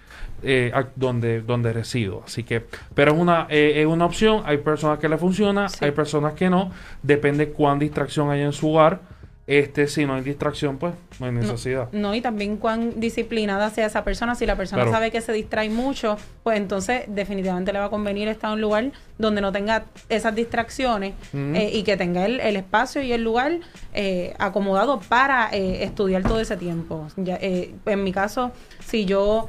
[0.49, 2.23] eh, donde, donde resido.
[2.25, 2.63] Así que,
[2.95, 5.83] pero es una, eh, es una opción, hay personas que le funciona, Sí.
[5.83, 6.71] hay personas que no,
[7.03, 9.01] depende cuán distracción hay en su hogar.
[9.45, 11.87] Este, si no hay distracción, pues no hay necesidad.
[11.93, 14.35] No, y también cuán disciplinada sea esa persona.
[14.35, 14.91] Si la persona Claro.
[14.97, 18.61] sabe que se distrae mucho, pues entonces definitivamente le va a convenir estar en un
[18.61, 23.53] lugar donde no tenga esas distracciones eh, y que tenga el, espacio y el lugar
[23.93, 27.07] eh, acomodado para eh, estudiar todo ese tiempo.
[27.15, 28.51] Ya, en mi caso,
[28.85, 29.47] si yo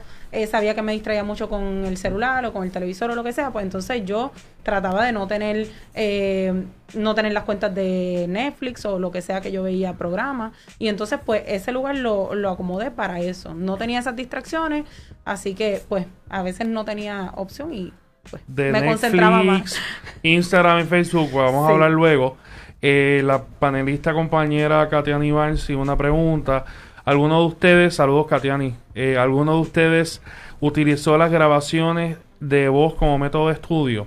[0.50, 3.32] sabía que me distraía mucho con el celular o con el televisor o lo que
[3.32, 5.68] sea, pues entonces yo trataba de no tener
[6.94, 10.88] no tener las cuentas de Netflix o lo que sea que yo veía programa y
[10.88, 14.84] entonces pues ese lugar lo, lo acomodé para eso no tenía esas distracciones
[15.24, 17.92] así que pues a veces no tenía opción y
[18.30, 19.78] pues, de me concentraba más.
[20.22, 22.36] Instagram y Facebook, pues, vamos a hablar luego.
[22.80, 26.64] Eh, la panelista compañera Katiani Barnes, una pregunta.
[27.08, 30.20] ¿Alguno de ustedes, saludos Katiani, eh, ¿alguno de ustedes
[30.60, 34.06] utilizó las grabaciones de voz como método de estudio?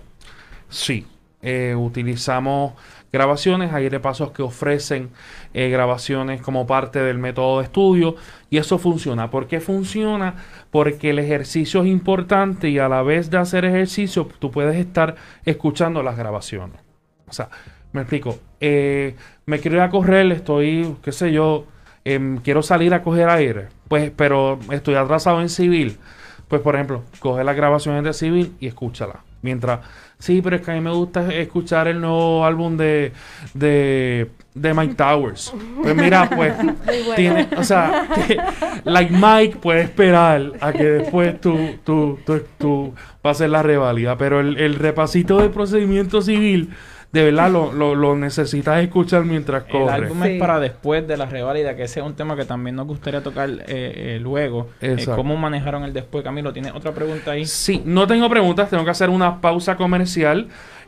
[0.70, 1.08] Sí,
[1.42, 2.74] eh, utilizamos
[3.12, 5.10] grabaciones, hay repasos que ofrecen
[5.56, 8.18] eh, grabaciones como parte del método de estudio
[8.52, 9.32] y eso funciona.
[9.32, 10.36] ¿Por qué funciona?
[10.70, 15.16] Porque el ejercicio es importante y a la vez de hacer ejercicio tú puedes estar
[15.44, 16.80] escuchando las grabaciones.
[17.28, 17.50] O sea,
[17.94, 18.38] me explico.
[18.60, 21.66] Me quiero ir a correr, estoy, qué sé yo,
[22.06, 25.98] em, quiero salir a coger aire, pues, pero estoy atrasado en civil.
[26.48, 29.22] Pues, por ejemplo, coge las grabaciones de civil y escúchala.
[29.42, 29.80] Mientras
[30.22, 33.12] Sí, pero es que a mí me gusta escuchar el nuevo álbum de,
[33.56, 35.52] de, de Mike Towers.
[35.82, 36.54] Pues mira, pues,
[37.16, 38.08] tiene, o sea,
[38.84, 42.94] like Mike puede esperar a que después tú, tú, tú, tú
[43.24, 46.70] pases la revalida, pero el, el repasito de procedimiento civil
[47.12, 49.96] de verdad lo, lo, lo necesitas escuchar mientras corres.
[49.98, 52.76] El álbum es para después de la reválida, que ese es un tema que también
[52.78, 54.70] nos gustaría tocar eh, eh, luego.
[54.80, 56.24] Eh, ¿Cómo manejaron el después?
[56.24, 57.46] Camilo, ¿tiene otra pregunta ahí?
[57.46, 60.48] Sí, no tengo preguntas, tengo que hacer una pausa comercial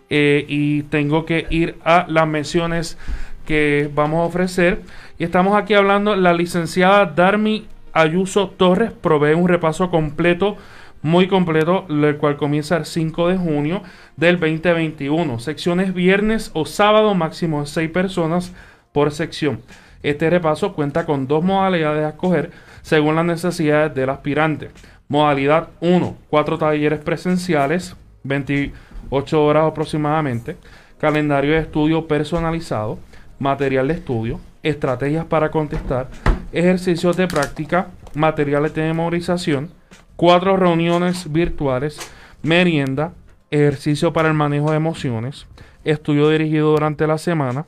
[0.10, 2.98] y tengo que ir a las menciones
[3.46, 4.82] que vamos a ofrecer.
[5.18, 10.56] Y estamos aquí hablando, la licenciada Darmi Ayuso Torres provee un repaso completo
[11.04, 13.84] muy completo, el cual comienza el 5 de junio
[14.18, 15.38] del 2021.
[15.40, 18.54] Secciones viernes o sábado, máximo de 6 personas
[18.94, 19.62] por sección.
[20.02, 22.52] Este repaso cuenta con dos modalidades a escoger
[22.82, 24.72] según las necesidades del aspirante.
[25.08, 30.58] Modalidad 1, 4 talleres presenciales, 28 horas aproximadamente,
[31.00, 32.98] calendario de estudio personalizado,
[33.40, 36.08] material de estudio, estrategias para contestar,
[36.54, 39.70] ejercicios de práctica, materiales de memorización,
[40.16, 42.00] cuatro reuniones virtuales,
[42.42, 43.14] merienda,
[43.52, 45.48] ejercicio para el manejo de emociones,
[45.84, 47.66] estudio dirigido durante la semana,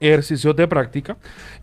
[0.00, 1.16] ejercicios de práctica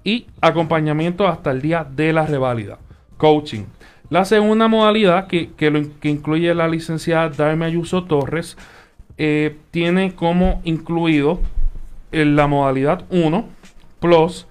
[0.03, 2.77] y acompañamiento hasta el día de la reválida,
[3.17, 3.63] coaching.
[4.09, 8.55] La segunda modalidad que, que, incluye la licenciada Darme Ayuso Torres
[9.17, 11.39] eh, tiene como incluido
[12.11, 13.45] en la modalidad 1
[13.99, 14.47] plus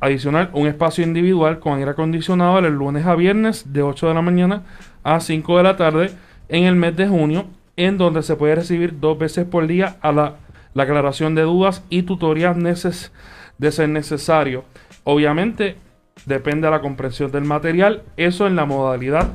[0.00, 4.22] Adicional, un espacio individual con aire acondicionado el lunes a viernes de 8 de la
[4.22, 4.62] mañana
[5.02, 6.10] a 5 de la tarde
[6.48, 7.44] en el mes de junio,
[7.76, 10.36] en donde se puede recibir dos veces por día a la,
[10.74, 13.12] aclaración de dudas y tutorías neces
[13.58, 14.64] de ser necesario.
[15.04, 15.76] Obviamente,
[16.24, 19.28] depende de la comprensión del material, eso en la modalidad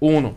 [0.00, 0.34] 1.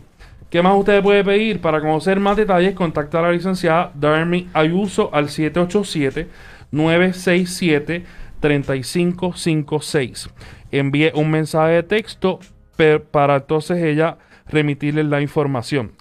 [0.48, 1.60] ¿Qué más usted puede pedir?
[1.60, 6.28] Para conocer más detalles, contacta a la licenciada Darmy Ayuso al 787
[6.70, 8.04] 967
[8.42, 10.28] 3556.
[10.70, 12.40] Envíe un mensaje de texto
[13.10, 14.18] para entonces ella
[14.48, 15.92] remitirle la información.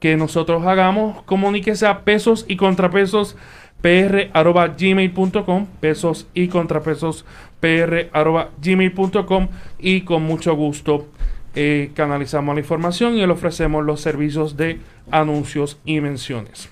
[0.00, 3.36] que nosotros hagamos, comuníquese a pesos y contrapesos
[3.80, 7.24] pr.gmail.com pesos y contrapesos
[7.60, 11.06] pr.gmail.com y con mucho gusto
[11.54, 14.80] eh, canalizamos la información y le ofrecemos los servicios de
[15.10, 16.70] anuncios y menciones.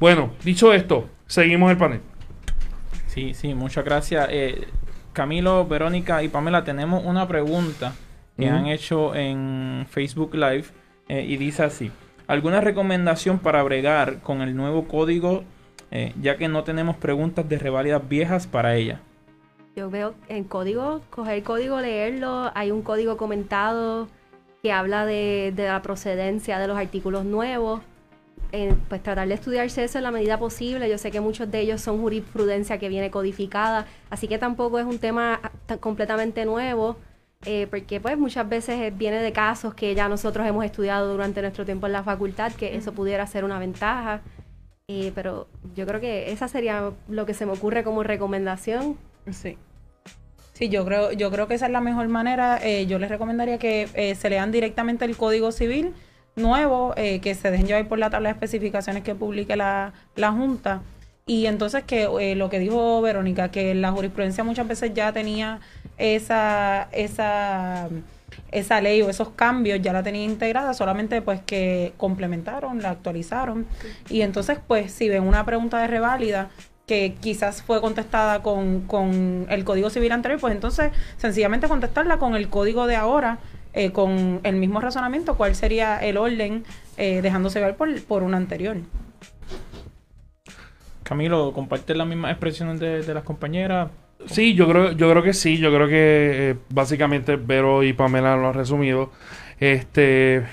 [0.00, 2.00] Bueno, dicho esto, seguimos el panel.
[3.06, 4.28] Sí, sí, muchas gracias.
[4.30, 4.68] Eh,
[5.14, 7.94] Camilo, Verónica y Pamela, tenemos una pregunta
[8.36, 10.64] que han hecho en Facebook Live
[11.08, 11.90] eh, y dice así.
[12.26, 15.44] ¿Alguna recomendación para bregar con el nuevo código,
[15.90, 19.00] eh, ya que no tenemos preguntas de revalidas viejas para ella?
[19.74, 24.08] Yo veo en código, coger el código, leerlo, hay un código comentado
[24.62, 27.80] que habla de, de la procedencia de los artículos nuevos
[28.88, 30.88] pues tratar de estudiarse eso en la medida posible.
[30.88, 34.86] Yo sé que muchos de ellos son jurisprudencia que viene codificada, así que tampoco es
[34.86, 36.96] un tema ah, completamente nuevo,
[37.46, 41.64] eh, porque pues muchas veces viene de casos que ya nosotros hemos estudiado durante nuestro
[41.64, 44.20] tiempo en la facultad, que eso pudiera ser una ventaja.
[44.88, 48.98] Eh, pero yo creo que esa sería lo que se me ocurre como recomendación.
[49.30, 49.56] Sí.
[50.52, 52.58] Sí, yo creo, yo creo que esa es la mejor manera.
[52.62, 55.94] Eh, yo les recomendaría que eh, se lean directamente el Código Civil
[56.36, 60.32] nuevo, eh, que se dejen llevar por la tabla de especificaciones que publique la, la
[60.32, 60.82] Junta.
[61.26, 65.60] Y entonces que eh, lo que dijo Verónica, que la jurisprudencia muchas veces ya tenía
[65.96, 67.88] esa, esa,
[68.50, 73.66] esa ley o esos cambios, ya la tenía integrada, solamente pues que complementaron, la actualizaron.
[74.08, 76.50] Y entonces pues si ven una pregunta de reválida,
[76.86, 82.34] que quizás fue contestada con, con el código civil anterior, pues entonces sencillamente contestarla con
[82.34, 83.38] el código de ahora,
[83.72, 86.64] eh, con el mismo razonamiento, cuál sería el orden,
[86.96, 88.76] eh, dejándose ver por, por una anterior.
[91.02, 93.90] Camilo, ¿compartes las mismas expresiones de, de las compañeras?
[94.26, 95.58] Sí, yo creo, yo creo que sí.
[95.58, 99.10] Yo creo que eh, básicamente Vero y Pamela lo han resumido.
[99.58, 100.44] Este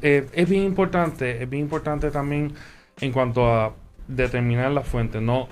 [0.00, 2.52] eh, es bien importante, es bien importante también
[3.00, 3.72] en cuanto a
[4.08, 5.20] determinar la fuente.
[5.20, 5.48] No,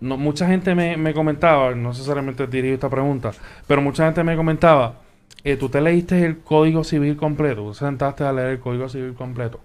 [0.00, 3.32] no, mucha gente me, me comentaba, no necesariamente dirijo esta pregunta,
[3.66, 4.94] pero mucha gente me comentaba,
[5.44, 8.88] eh, tú te leíste el código civil completo, tú te sentaste a leer el código
[8.88, 9.60] civil completo.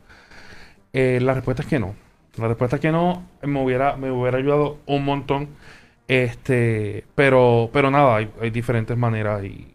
[0.93, 1.95] Eh, la respuesta es que no.
[2.37, 5.49] La respuesta es que no, me hubiera, me hubiera ayudado un montón.
[6.07, 9.73] Este, pero, pero nada, hay, hay diferentes maneras y,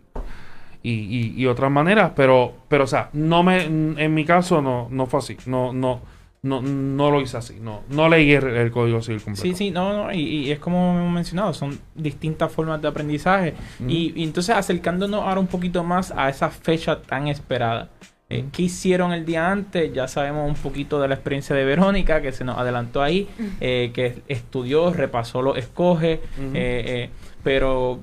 [0.83, 4.89] y, y- y otras maneras, pero, pero, o sea, no me, en mi caso no,
[4.91, 6.01] no fue así, no, no,
[6.45, 9.42] no, no lo hice así, no, no leí el, el código civil completo.
[9.42, 13.55] Sí, sí, no, no, y, y es como hemos mencionado, son distintas formas de aprendizaje.
[13.88, 17.88] Y, y entonces acercándonos ahora un poquito más a esa fecha tan esperada.
[18.30, 18.47] Eh.
[18.53, 19.92] ¿Qué hicieron el día antes?
[19.92, 23.28] Ya sabemos un poquito de la experiencia de Verónica, que se nos adelantó ahí,
[23.61, 26.20] eh, que estudió, repasó los escoge, eh,
[26.55, 27.11] eh,
[27.42, 28.01] pero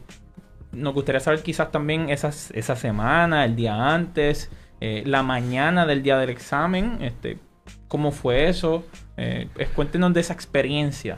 [0.72, 6.02] nos gustaría saber quizás también esas, esa semana, el día antes, eh, la mañana del
[6.04, 7.38] día del examen, este,
[7.92, 8.86] ¿cómo fue eso?
[9.18, 11.18] Eh, pues, cuéntenos de esa experiencia.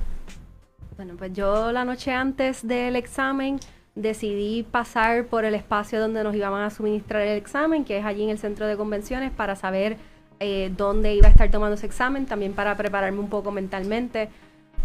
[0.97, 3.59] Bueno, pues yo la noche antes del examen
[3.93, 8.23] decidí pasar por el espacio donde nos iban a suministrar el examen, que es allí
[8.23, 9.97] en el centro de convenciones, para saber
[10.39, 14.29] eh, dónde iba a estar tomando ese examen, también para prepararme un poco mentalmente.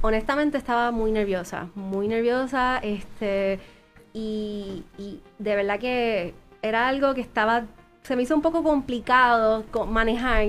[0.03, 3.61] Honestamente estaba muy nerviosa, muy nerviosa, este,
[4.13, 7.65] y, y de verdad que era algo que estaba,
[8.03, 10.49] se me hizo un poco complicado co- manejar.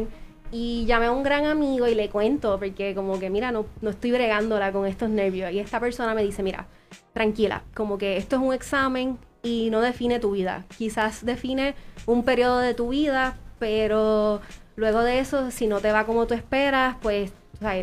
[0.52, 3.89] Y llamé a un gran amigo y le cuento, porque como que, mira, no, no
[3.91, 5.52] estoy bregándola con estos nervios.
[5.52, 6.68] Y esta persona me dice, mira,
[7.14, 10.66] tranquila, como que esto es un examen y no define tu vida.
[10.78, 11.76] Quizás define
[12.06, 14.41] un periodo de tu vida, pero
[14.76, 17.74] luego de eso, si no te va como tú esperas, pues o sea,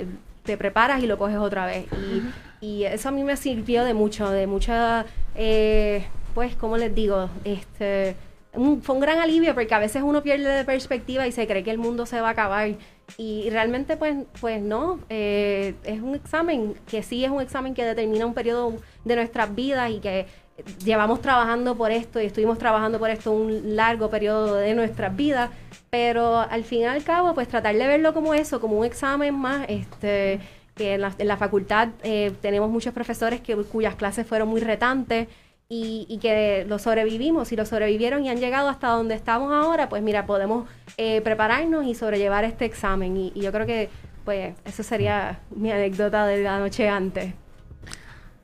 [0.42, 1.86] te preparas y lo coges otra vez.
[2.60, 5.04] Y, y eso a mí me sirvió de mucho, de mucha,
[5.34, 7.28] eh, pues, ¿cómo les digo?
[7.44, 8.16] Este,
[8.56, 11.62] un- fue un gran alivio porque a veces uno pierde de perspectiva y se cree
[11.62, 12.70] que el mundo se va a acabar.
[13.18, 17.84] Y realmente, pues, pues no, eh, es un examen que sí es un examen que
[17.84, 20.26] determina un periodo de nuestras vidas y que
[20.84, 25.50] llevamos trabajando por esto y estuvimos trabajando por esto un largo periodo de nuestras vidas,
[25.90, 29.34] pero al fin y al cabo, pues tratar de verlo como eso, como un examen
[29.34, 30.40] más, este,
[30.74, 34.60] que en la, en la facultad eh, tenemos muchos profesores que, cuyas clases fueron muy
[34.60, 35.28] retantes
[35.68, 39.88] y, y que lo sobrevivimos y lo sobrevivieron y han llegado hasta donde estamos ahora,
[39.88, 43.16] pues mira, podemos eh, prepararnos y sobrellevar este examen.
[43.16, 43.88] Y, yo creo que,
[44.24, 47.34] pues, eso sería mi anécdota de la noche antes.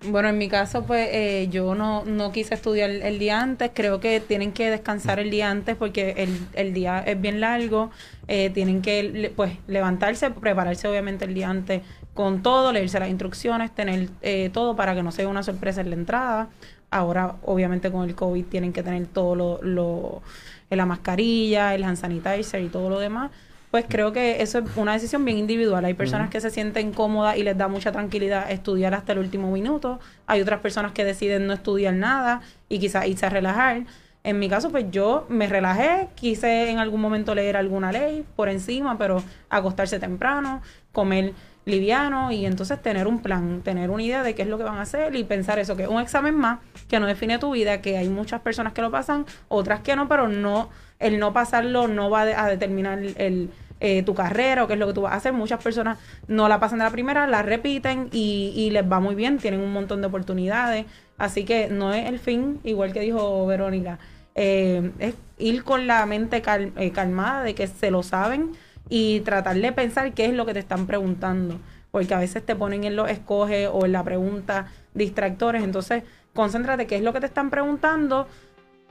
[0.04, 3.70] Bueno, en mi caso, pues eh, yo no, no quise estudiar el día antes.
[3.72, 7.90] Creo que tienen que descansar el día antes porque el, el día es bien largo.
[8.26, 11.82] Eh, tienen que pues levantarse, prepararse obviamente el día antes
[12.14, 15.90] con todo, leerse las instrucciones, tener eh, todo para que no sea una sorpresa en
[15.90, 16.48] la entrada.
[16.92, 20.22] Ahora, obviamente, con el COVID tienen que tener todo lo, lo
[20.70, 23.30] eh, la mascarilla, el hand sanitizer y todo lo demás.
[23.70, 25.82] Pues creo que eso es una decisión bien individual.
[25.86, 29.50] Hay personas que se sienten cómodas y les da mucha tranquilidad estudiar hasta el último
[29.50, 29.98] minuto.
[30.26, 33.84] Hay otras personas que deciden no estudiar nada y quizás irse a relajar.
[34.24, 38.50] En mi caso, pues yo me relajé, quise en algún momento leer alguna ley por
[38.50, 40.60] encima, pero acostarse temprano,
[40.92, 41.32] comer
[41.64, 44.78] liviano y entonces tener un plan, tener una idea de qué es lo que van
[44.78, 46.58] a hacer y pensar eso, que es un examen más
[46.88, 50.08] que no define tu vida, que hay muchas personas que lo pasan, otras que no,
[50.08, 53.50] pero no, el no pasarlo no va a determinar el,
[53.80, 55.32] eh, tu carrera o qué es lo que tú vas a hacer.
[55.32, 55.98] Muchas personas
[56.28, 59.60] no la pasan de la primera, la repiten y, y les va muy bien, tienen
[59.60, 60.86] un montón de oportunidades.
[61.18, 63.98] Así que no es el fin, igual que dijo Verónica,
[64.34, 66.42] eh, es ir con la mente
[66.76, 68.52] eh, calmada de que se lo saben
[68.94, 71.58] y tratar de pensar qué es lo que te están preguntando.
[71.90, 75.62] Porque a veces te ponen en los escoge o en la pregunta distractores.
[75.64, 76.02] Entonces,
[76.34, 78.26] concéntrate qué es lo que te están preguntando,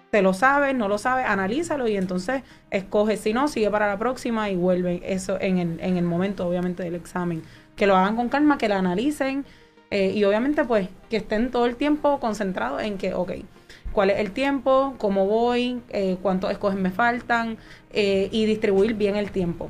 [0.10, 2.41] te lo sabes, no lo sabes, analízalo y entonces
[2.72, 3.16] escoge.
[3.16, 6.82] Si no, sigue para la próxima y vuelve eso en el, en el momento, obviamente,
[6.82, 7.43] del examen.
[7.76, 9.45] que lo hagan con calma, que la analicen
[9.91, 13.34] eh, y obviamente pues que estén todo el tiempo concentrados en que, ok,
[13.91, 17.58] cuál es el tiempo, cómo voy, eh, cuántos escoges me faltan
[17.91, 19.70] eh, y distribuir bien el tiempo.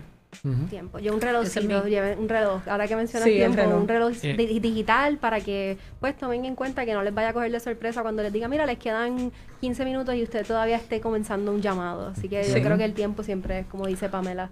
[0.70, 0.98] Tiempo.
[1.00, 3.82] Yo un reloj, Ese es mi- un reloj, ahora que mencionas Sí, tiempo, reloj.
[3.82, 7.34] un reloj di- digital para que pues tomen en cuenta que no les vaya a
[7.34, 11.02] coger de sorpresa cuando les diga, mira, les quedan 15 minutos y usted todavía esté
[11.02, 12.08] comenzando un llamado.
[12.08, 12.54] Así que Sí.
[12.56, 14.50] yo creo que el tiempo siempre es, como dice Pamela.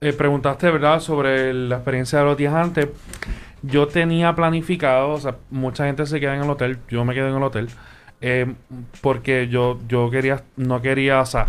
[0.00, 2.88] Eh, preguntaste, ¿verdad?, sobre la experiencia de los días antes.
[3.62, 7.28] Yo tenía planificado, o sea, mucha gente se queda en el hotel, yo me quedé
[7.28, 7.68] en el hotel,
[8.20, 8.52] eh,
[9.00, 11.46] porque yo, yo quería, no quería, o sea,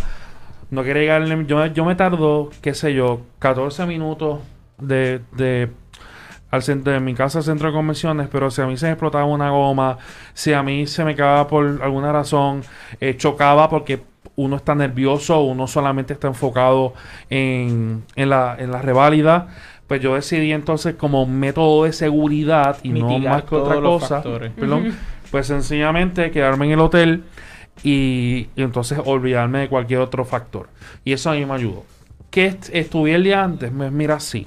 [0.74, 4.40] no quería llegar, yo, yo me tardo, qué sé yo, 14 minutos
[4.78, 5.70] de, de
[6.50, 8.92] al centro de mi casa al centro de convenciones, pero si a mí se me
[8.92, 9.98] explotaba una goma,
[10.34, 12.62] si a mí se me cagaba por alguna razón,
[13.00, 14.02] eh, chocaba porque
[14.36, 16.94] uno está nervioso, uno solamente está enfocado
[17.30, 19.48] en, en la, en la reválida,
[19.86, 24.22] pues yo decidí entonces como método de seguridad y no más que otra cosa,
[24.58, 24.96] perdón,
[25.30, 27.24] pues sencillamente quedarme en el hotel
[27.82, 30.68] y, y entonces olvidarme de cualquier otro factor.
[31.04, 31.84] Y eso a mí me ayudó.
[32.30, 33.72] ¿Qué est- estudié el día antes?
[33.72, 34.46] Mira, sí.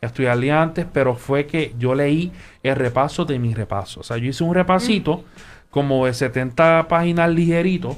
[0.00, 4.00] Estudié el día antes, pero fue que yo leí el repaso de mi repaso.
[4.00, 5.24] O sea, yo hice un repasito
[5.70, 7.96] como de 70 páginas ligerito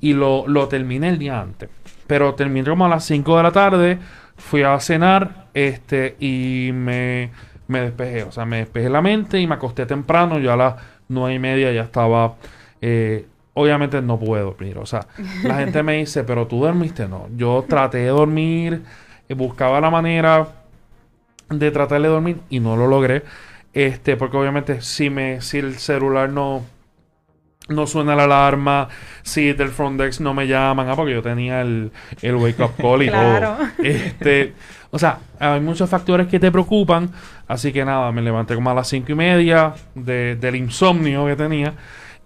[0.00, 1.68] y lo, lo terminé el día antes.
[2.06, 3.98] Pero terminé como a las 5 de la tarde,
[4.36, 7.30] fui a cenar este y me,
[7.68, 8.22] me despejé.
[8.24, 10.38] O sea, me despejé la mente y me acosté temprano.
[10.38, 10.74] Yo a las
[11.08, 12.34] 9 y media ya estaba...
[12.80, 14.78] eh, obviamente no pude dormir.
[14.78, 15.06] O sea,
[15.42, 17.08] la gente me dice, pero tú dormiste.
[17.08, 18.82] No, yo traté de dormir,
[19.28, 20.48] eh, buscaba la manera
[21.50, 23.22] de tratar de dormir y no lo logré.
[23.72, 26.64] Este, porque obviamente si me, si el celular no,
[27.68, 28.88] no suena la alarma,
[29.22, 31.90] si del front desk no me llaman, ah, porque yo tenía el,
[32.20, 33.56] el wake up call y Claro.
[33.56, 33.68] todo.
[33.82, 34.52] Este,
[34.90, 37.10] o sea, hay muchos factores que te preocupan.
[37.48, 41.36] Así que nada, me levanté como a las cinco y media de- del insomnio que
[41.36, 41.72] tenía.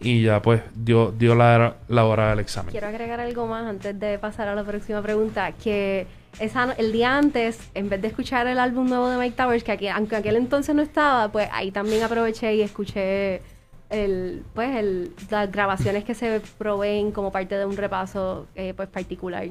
[0.01, 2.71] Y ya pues dio, dio la, la hora del examen.
[2.71, 6.07] Quiero agregar algo más antes de pasar a la próxima pregunta, que
[6.39, 9.73] esa, el día antes, en vez de escuchar el álbum nuevo de Mike Towers, que
[9.73, 13.43] aquí, aunque aquel entonces no estaba, pues ahí también aproveché y escuché
[13.91, 18.89] el, pues el, las grabaciones que se proveen como parte de un repaso eh, pues
[18.89, 19.49] particular.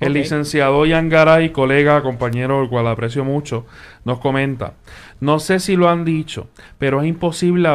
[0.00, 0.14] El Ok.
[0.14, 3.64] licenciado Yangaray, colega, compañero, el cual aprecio mucho,
[4.04, 4.74] nos comenta,
[5.22, 6.48] no sé si lo han dicho,
[6.78, 7.68] pero es imposible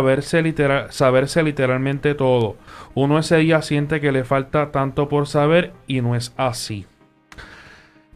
[0.44, 2.58] literal- saberse literalmente todo.
[2.94, 6.86] Uno ese día siente que le falta tanto por saber y no es así.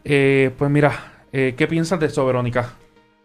[0.04, 2.74] Eh, pues mira, eh, ¿qué piensas de eso, Verónica?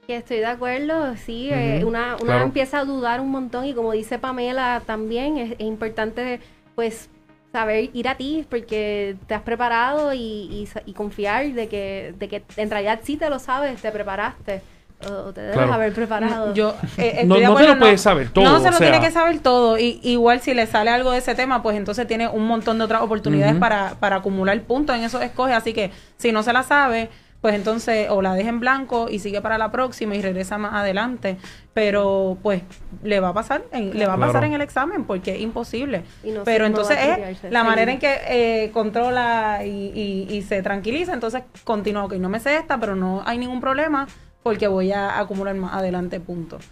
[0.08, 2.46] Estoy de acuerdo, sí, eh, una, una claro.
[2.46, 6.40] empieza a dudar un montón y como dice Pamela también es, es importante
[6.76, 7.10] pues
[7.52, 12.44] saber ir a ti porque te has preparado y, y confiar de que, de que
[12.56, 14.62] en realidad sí te lo sabes, te preparaste
[15.06, 15.74] o, te debes Claro.
[15.74, 16.54] haber preparado.
[16.54, 18.78] Yo eh, estoy No- de no te lo puedes saber todo, No se o lo
[18.78, 18.92] sea.
[18.92, 19.78] tiene que saber todo.
[19.78, 22.86] Y, igual si le sale algo de ese tema, pues entonces tiene un montón de
[22.86, 25.54] otras oportunidades para, para acumular puntos en eso escoge.
[25.54, 27.10] Así que si no se la sabe,
[27.42, 30.74] pues entonces o la deja en blanco y sigue para la próxima y regresa más
[30.74, 31.38] adelante.
[31.76, 32.64] Pero pues
[33.04, 34.32] le va a pasar, en, le va a Claro.
[34.32, 36.02] pasar en el examen porque es imposible.
[36.24, 37.68] Y no Pero entonces es la sí.
[37.68, 39.92] manera en que eh, controla y,
[40.28, 41.14] y- y se tranquiliza.
[41.14, 44.08] Entonces continúa, ok, no me sé esta, pero no hay ningún problema
[44.44, 46.64] porque voy a acumular más adelante puntos.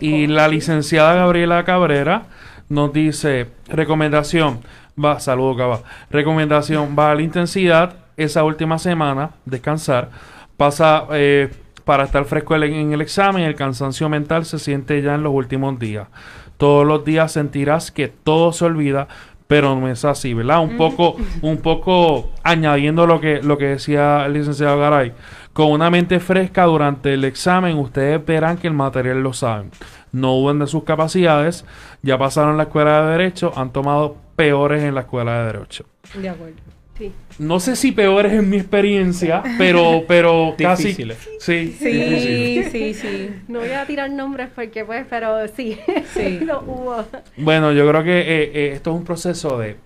[0.00, 2.26] Y la licenciada Gabriela Cabrera
[2.68, 4.60] nos dice, recomendación,
[5.02, 10.10] va, saludo Cava, recomendación, va a la intensidad esa última semana, descansar,
[10.56, 11.50] pasa eh,
[11.84, 15.32] para estar fresco en, en el examen, el cansancio mental se siente ya en los
[15.32, 16.08] últimos días.
[16.56, 19.06] Todos los días sentirás que todo se olvida,
[19.46, 20.60] pero no es así, ¿verdad?
[20.60, 25.14] Un poco, un poco añadiendo lo que, lo que decía el licenciado Garay.
[25.58, 29.72] Con una mente fresca durante el examen, ustedes verán que el material lo saben.
[30.12, 31.64] No duden de sus capacidades.
[32.00, 35.84] Ya pasaron la escuela de Derecho, han tomado peores en la escuela de Derecho.
[36.14, 36.54] De acuerdo.
[36.96, 37.12] Sí.
[37.40, 40.90] No sé si peores en mi experiencia, pero, pero casi.
[40.90, 41.28] Difíciles.
[41.40, 42.64] Sí, difícil.
[42.70, 43.30] Sí, sí, sí.
[43.48, 45.76] No voy a tirar nombres porque pues, pero sí,
[46.14, 46.38] Sí.
[46.44, 47.04] lo hubo.
[47.36, 49.76] Bueno, yo creo que eh, eh, esto es un proceso de,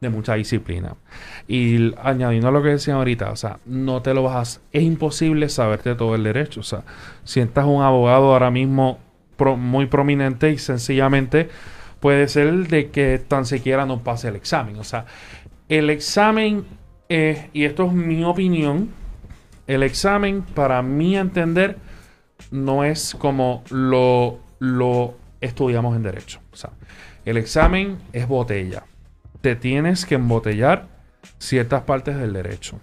[0.00, 0.96] de mucha disciplina.
[1.46, 4.60] Y añadiendo a lo que decía ahorita, o sea, no te lo vas a...
[4.72, 6.60] Es imposible saberte todo el derecho.
[6.60, 6.84] O sea,
[7.24, 8.98] si estás un abogado ahora mismo
[9.56, 11.48] muy prominente y sencillamente
[12.00, 14.76] puede ser de que tan siquiera no pase el examen.
[14.76, 15.06] O sea,
[15.68, 16.64] el examen,
[17.08, 18.90] eh, y esto es mi opinión,
[19.66, 21.78] el examen, para mi entender,
[22.50, 26.40] no es como lo, lo estudiamos en derecho.
[26.52, 26.70] O sea,
[27.24, 28.84] el examen es botella.
[29.40, 30.86] Te tienes que embotellar
[31.38, 32.78] ciertas partes del derecho.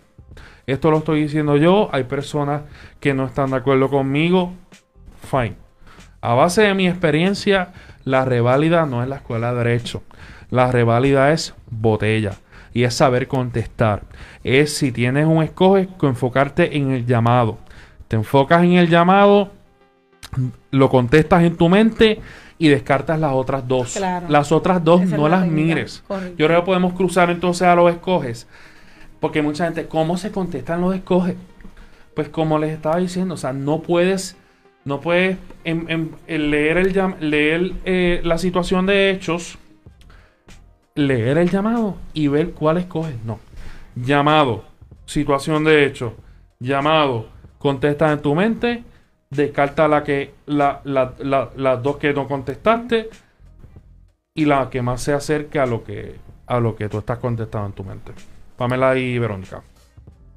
[0.65, 1.89] Esto lo estoy diciendo yo.
[1.93, 2.63] Hay personas
[2.99, 4.53] que no están de acuerdo conmigo.
[5.29, 5.55] fine.
[6.21, 10.03] A base de mi experiencia, la reválida no es la escuela de derecho.
[10.49, 12.33] La reválida es botella
[12.73, 14.03] y es saber contestar.
[14.43, 17.57] Es si tienes un escoge, enfocarte en el llamado.
[18.07, 19.51] Te enfocas en el llamado,
[20.71, 22.19] lo contestas en tu mente
[22.57, 23.93] y descartas las otras dos.
[23.95, 24.27] Claro.
[24.29, 25.67] Las otras dos Esa no la las técnica.
[25.75, 26.03] mires.
[26.07, 26.35] Correcto.
[26.37, 28.47] Yo creo que podemos cruzar entonces a los escoges.
[29.19, 31.35] Porque mucha gente, ¿cómo se contestan los escoges?
[32.15, 34.37] Pues como les estaba diciendo, o sea, no puedes,
[34.85, 39.57] no puedes en- en- en leer, el, leer eh, la situación de hechos,
[40.95, 43.15] leer el llamado y ver cuál escoges.
[43.25, 43.39] No.
[43.95, 44.63] Llamado,
[45.05, 46.13] situación de hechos,
[46.59, 47.27] llamado,
[47.59, 48.83] contestas en tu mente,
[49.29, 53.09] descarta la que, la, la- la- las dos que no contestaste
[54.33, 56.15] y la que más se acerque a lo que,
[56.45, 58.13] a lo que tú estás contestando en tu mente.
[58.55, 59.63] Pamela y Verónica.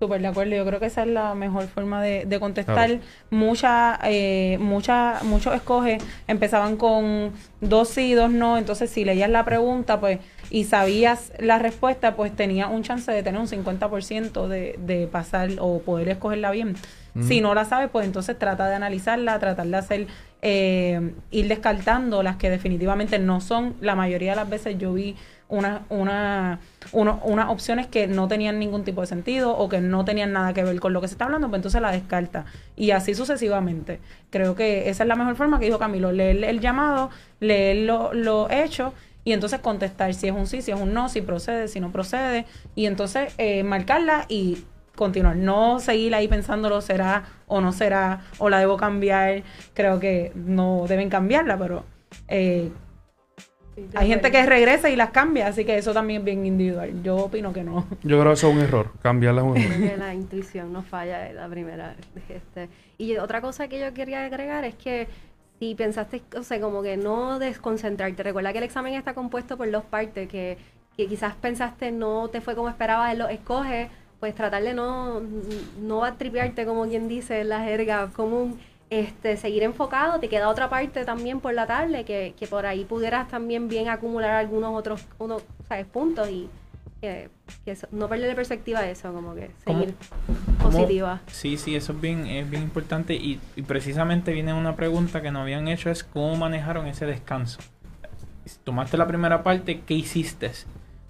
[0.03, 2.89] Súper de acuerdo, yo creo que esa es la mejor forma de, de contestar.
[2.89, 3.03] Claro.
[3.29, 9.45] Mucha, eh, mucha, muchos escoges empezaban con dos sí, dos no, entonces si leías la
[9.45, 10.19] pregunta pues
[10.49, 15.51] y sabías la respuesta, pues tenías un chance de tener un 50% de, de pasar
[15.59, 16.77] o poder escogerla bien.
[17.27, 20.07] Si no la sabes, pues entonces trata de analizarla, tratar de hacer,
[20.43, 23.75] eh, ir descartando las que definitivamente no son.
[23.81, 25.17] La mayoría de las veces yo vi
[25.49, 26.61] una, una,
[26.93, 30.53] uno- unas opciones que no tenían ningún tipo de sentido o que no tenían nada
[30.55, 32.45] que ver con lo que se está hablando, pues entonces la descarta.
[32.77, 33.99] Y así sucesivamente.
[34.31, 38.15] Creo que esa es la mejor forma que dijo Camilo, leer el llamado, leer lo,
[38.15, 38.95] lo hecho
[39.25, 41.91] y entonces contestar si es un sí, si es un no, si procede, si no
[41.91, 44.65] procede, y entonces eh, marcarla y
[45.01, 49.43] continuar, no seguir ahí pensándolo será o no será, o la debo cambiar,
[49.75, 51.85] creo que no deben cambiarla, pero
[52.29, 52.71] eh,
[53.95, 57.03] hay gente que regresa y las cambia, así que eso también es bien individual.
[57.03, 57.87] Yo opino que no.
[58.03, 58.93] Yo creo que eso es un error.
[59.03, 59.77] Cambiarla es un error.
[59.77, 61.97] Creo que la intuición no falla de la primera.
[62.29, 62.69] Este.
[62.99, 65.09] Y otra cosa que yo quería agregar es que
[65.59, 68.23] si pensaste, o sea, como que no desconcentrarte.
[68.23, 70.59] Recuerda que el examen está compuesto por dos partes, que,
[70.97, 73.89] que quizás pensaste no te fue como esperabas, lo escoges,
[74.21, 75.21] pues tratar de no,
[75.81, 78.61] no atripearte, como quien dice en la jerga común.
[78.91, 82.85] Este, seguir enfocado, te queda otra parte también por la tarde, que, que por ahí
[82.85, 85.87] pudieras también bien acumular algunos otros unos, ¿sabes?
[85.87, 86.49] puntos y
[87.01, 87.31] que,
[87.65, 89.95] que eso- no perder de perspectiva eso, como que ¿Cómo- seguir
[90.61, 91.21] ¿Cómo- positiva.
[91.29, 95.31] Sí, sí, eso es bien, es bien importante y, y precisamente viene una pregunta que
[95.31, 97.61] nos habían hecho es cómo manejaron ese descanso.
[98.65, 100.51] Tomaste la primera parte, ¿qué hiciste?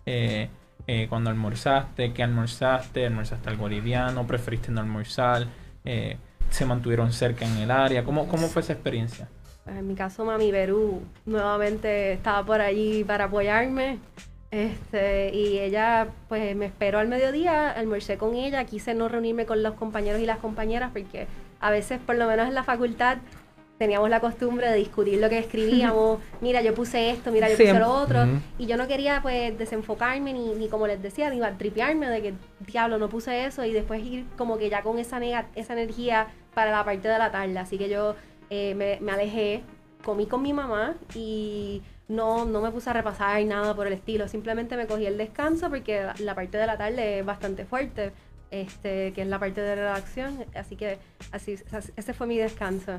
[0.04, 0.50] Eh,
[0.86, 3.06] eh, cuando almorzaste, ¿qué almorzaste?
[3.06, 4.26] ¿Almorzaste algo liviano?
[4.26, 5.46] ¿Preferiste no almorzar?
[5.84, 6.16] Eh,
[6.50, 8.04] ¿Se mantuvieron cerca en el área?
[8.04, 9.28] ¿Cómo, cómo fue esa experiencia?
[9.66, 13.98] En mi caso, Mami Perú nuevamente estaba por allí para apoyarme.
[14.50, 19.62] Este, y ella pues me esperó al mediodía, almorcé con ella, quise no reunirme con
[19.62, 21.28] los compañeros y las compañeras porque
[21.60, 23.18] a veces, por lo menos en la facultad,
[23.80, 27.62] teníamos la costumbre de discutir lo que escribíamos, mira, yo puse esto, mira, yo puse
[27.64, 27.82] Siempre.
[27.82, 28.32] lo otro, Ujú.
[28.58, 32.34] y yo no quería pues desenfocarme ni, ni como les decía, ni tripearme de que,
[32.66, 36.26] diablo, no puse eso, y después ir como que ya con esa, nega- esa energía
[36.52, 38.16] para la parte de la tarde, así que yo
[38.50, 39.62] eh, me, me alejé,
[40.04, 44.28] comí con mi mamá y no, no me puse a repasar nada por el estilo,
[44.28, 48.12] simplemente me cogí el descanso porque la, la parte de la tarde es bastante fuerte,
[48.50, 50.98] este, que es la parte de redacción, así que
[51.32, 51.56] así-
[51.96, 52.98] ese fue mi descanso.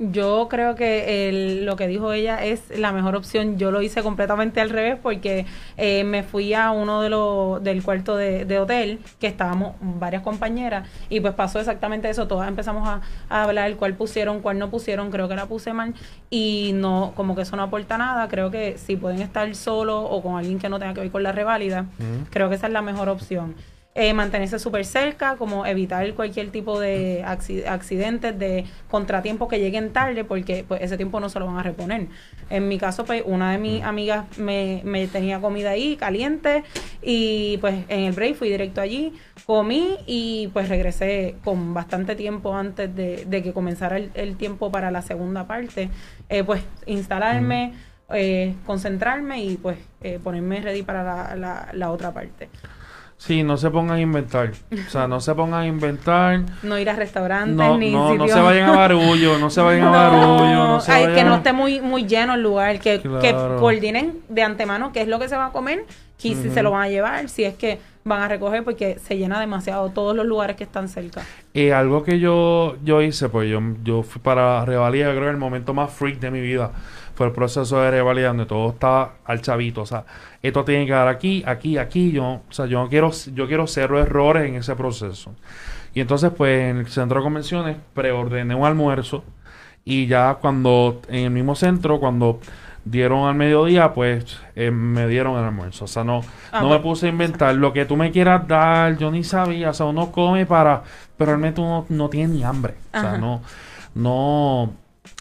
[0.00, 3.58] Yo creo que el- lo que dijo ella es la mejor opción.
[3.58, 5.44] Yo lo hice completamente al revés porque
[5.76, 10.22] eh, me fui a uno de los del cuarto de, de hotel que estábamos varias
[10.22, 12.28] compañeras y pues pasó exactamente eso.
[12.28, 15.10] Todas empezamos a, a hablar cuál pusieron, cuál no pusieron.
[15.10, 15.94] Creo que la puse mal
[16.30, 18.28] y no como que eso no aporta nada.
[18.28, 21.24] Creo que si pueden estar solos o con alguien que no tenga que ver con
[21.24, 21.86] la reválida,
[22.30, 23.56] creo que esa es la mejor opción.
[23.94, 29.92] Eh, mantenerse súper cerca, como evitar cualquier tipo de acci- accidentes, de contratiempos que lleguen
[29.92, 32.06] tarde, porque pues ese tiempo no se lo van a reponer.
[32.48, 36.62] En mi caso, pues una de mis amigas me, me tenía comida ahí, caliente,
[37.02, 39.14] y pues en el break fui directo allí,
[39.46, 44.70] comí y pues regresé con bastante tiempo antes de, de que comenzara el, el tiempo
[44.70, 45.88] para la segunda parte,
[46.28, 47.72] eh, pues instalarme,
[48.10, 52.48] eh, concentrarme y pues eh, ponerme ready para la, la- la otra parte.
[53.18, 54.52] Sí, no se pongan a inventar.
[54.86, 56.40] O sea, no se pongan a inventar.
[56.62, 59.88] No ir a restaurantes No, ni no, no se vayan a barullo, no se vayan
[59.88, 62.78] a barullo, no se ay, vayan que no a- esté muy muy lleno el lugar,
[62.78, 65.84] que, que coordinen de antemano qué es lo que se va a comer,
[66.22, 69.16] y si se lo van a llevar, si es que van a recoger, porque se
[69.16, 71.28] llena demasiado todos los lugares que están cerca.
[71.52, 75.36] Y algo que yo, yo hice, pues yo, yo fui para revalida, creo que el
[75.36, 76.72] momento más freak de mi vida
[77.14, 79.82] fue el proceso de revalida donde todo estaba al chavito.
[79.82, 80.04] O sea,
[80.40, 82.12] esto tiene que dar aquí, aquí, aquí.
[82.12, 85.34] Yo, o sea, yo no quiero, yo quiero cero errores en ese proceso.
[85.94, 89.24] Y entonces, pues, en el centro de convenciones preordené un almuerzo
[89.84, 92.40] Y ya cuando, en el mismo centro, cuando
[92.90, 95.84] dieron al mediodía, pues eh, me dieron el almuerzo.
[95.84, 96.22] O sea, no,
[96.52, 96.82] Ah, no me bueno.
[96.82, 99.70] puse a inventar lo que tú me quieras dar, yo ni sabía.
[99.70, 100.82] O sea, uno come para,
[101.16, 102.74] pero realmente uno no tiene ni hambre.
[102.94, 103.18] O sea, Ajá.
[103.18, 103.42] no,
[103.94, 104.72] no,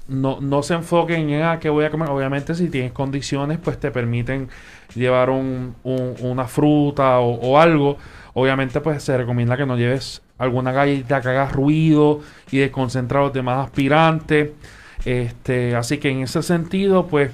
[0.07, 2.09] no, no se enfoquen en a qué voy a comer.
[2.09, 4.49] Obviamente, si tienes condiciones, pues te permiten
[4.95, 7.97] llevar un, un- una fruta o, o algo.
[8.33, 13.23] Obviamente, pues se recomienda que no lleves alguna galleta que haga ruido y desconcentra a
[13.23, 14.51] los demás aspirantes.
[15.07, 17.33] Este, así que en ese sentido, pues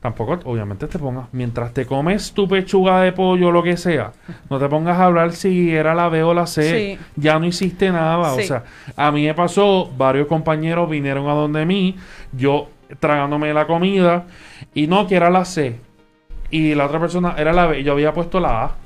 [0.00, 4.12] tampoco, obviamente, te pongas, mientras te comes tu pechuga de pollo o lo que sea,
[4.48, 6.96] no te pongas a hablar si era la B o la C.
[6.96, 7.04] Sí.
[7.16, 8.34] Ya no hiciste nada.
[8.34, 8.62] O sea,
[8.94, 11.96] a mí me pasó, varios compañeros vinieron a donde mí,
[12.30, 12.68] yo
[13.00, 14.26] tragándome la comida
[14.72, 15.80] y no, que era la C.
[16.52, 18.76] Y la otra persona era la B y yo había puesto la A.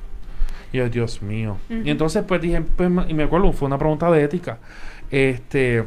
[0.73, 1.59] Y yo, Dios mío.
[1.69, 4.57] Y entonces, pues dije, pues, y me acuerdo, fue una pregunta de ética.
[5.11, 5.85] Este,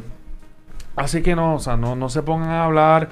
[0.96, 3.08] así que no, o sea, no, no se pongan a hablar.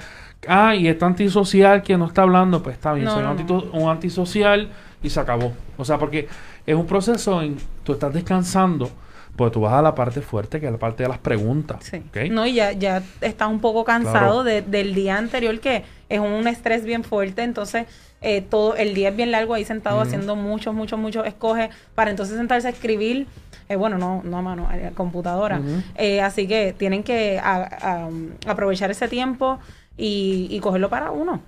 [0.47, 3.47] Ah, y está antisocial que no está hablando, pues está bien, No, soy no, un,
[3.47, 3.61] no.
[3.79, 4.69] un antisocial
[5.01, 5.53] y se acabó.
[5.77, 6.27] O sea, porque
[6.65, 8.89] es un proceso en tú estás descansando,
[9.35, 11.83] pues tú vas a la parte fuerte, que es la parte de las preguntas.
[11.91, 12.29] Sí.
[12.29, 14.43] No, y ya, ya estás un poco cansado Claro.
[14.43, 17.85] de- del día anterior, que es un estrés bien fuerte, entonces
[18.25, 22.09] eh, todo el día es bien largo ahí sentado haciendo muchos, muchos, muchos escoges para
[22.11, 23.27] entonces sentarse a escribir,
[23.69, 25.61] eh, bueno, no, no a mano, a la computadora.
[25.95, 28.09] Eh, así que tienen que a- a-
[28.51, 29.59] aprovechar ese tiempo
[29.97, 31.41] y, y cogerlo para uno,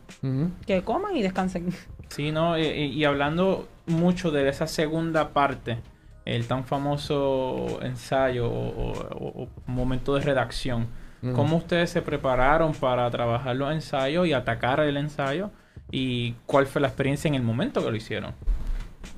[0.65, 1.73] que coman y descansen.
[2.09, 5.80] Sí, no, y hablando mucho de esa segunda parte,
[6.25, 10.88] el tan famoso ensayo o, o- o momento de redacción.
[11.36, 15.49] ¿cómo ustedes se prepararon para trabajar los ensayos y atacar el ensayo?
[15.91, 18.33] ¿Y cuál fue la experiencia en el momento que lo hicieron?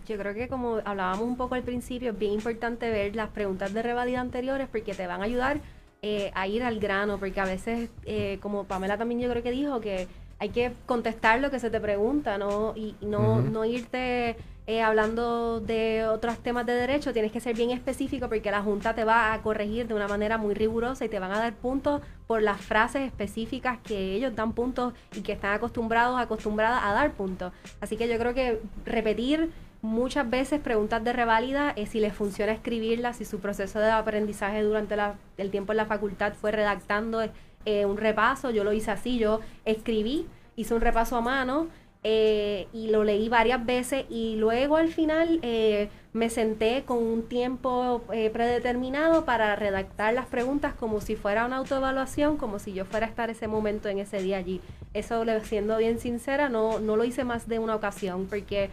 [0.08, 3.74] Yo creo que como hablábamos un poco al principio, es bien importante ver las preguntas
[3.74, 5.62] de revalida anteriores porque te van a ayudar
[6.02, 9.52] eh, a ir al grano, porque a veces, eh, como Pamela también yo creo que
[9.52, 10.08] dijo, que
[10.40, 12.74] hay que contestar lo que se te pregunta, ¿no?
[12.76, 14.38] Y, no, no irte
[14.70, 18.94] eh, hablando de otros temas de derecho, tienes que ser bien específico porque la Junta
[18.94, 22.02] te va a corregir de una manera muy rigurosa y te van a dar puntos
[22.28, 27.14] por las frases específicas que ellos dan puntos y que están acostumbrados, acostumbradas a dar
[27.14, 27.52] puntos.
[27.82, 29.50] Así que yo creo que repetir
[29.82, 34.62] muchas veces preguntas de reválida, eh, si les funciona escribirlas, si su proceso de aprendizaje
[34.62, 37.24] durante la- el tiempo en la facultad fue redactando
[37.66, 41.68] eh, un repaso, yo lo hice así, yo escribí, hice un repaso a mano
[42.02, 47.28] eh, y lo leí varias veces y luego al final eh, me senté con un
[47.28, 52.86] tiempo eh, predeterminado para redactar las preguntas como si fuera una autoevaluación, como si yo
[52.86, 54.62] fuera a estar ese momento en ese día allí.
[54.94, 58.70] Eso, siendo bien sincera, no, no lo hice más de una ocasión porque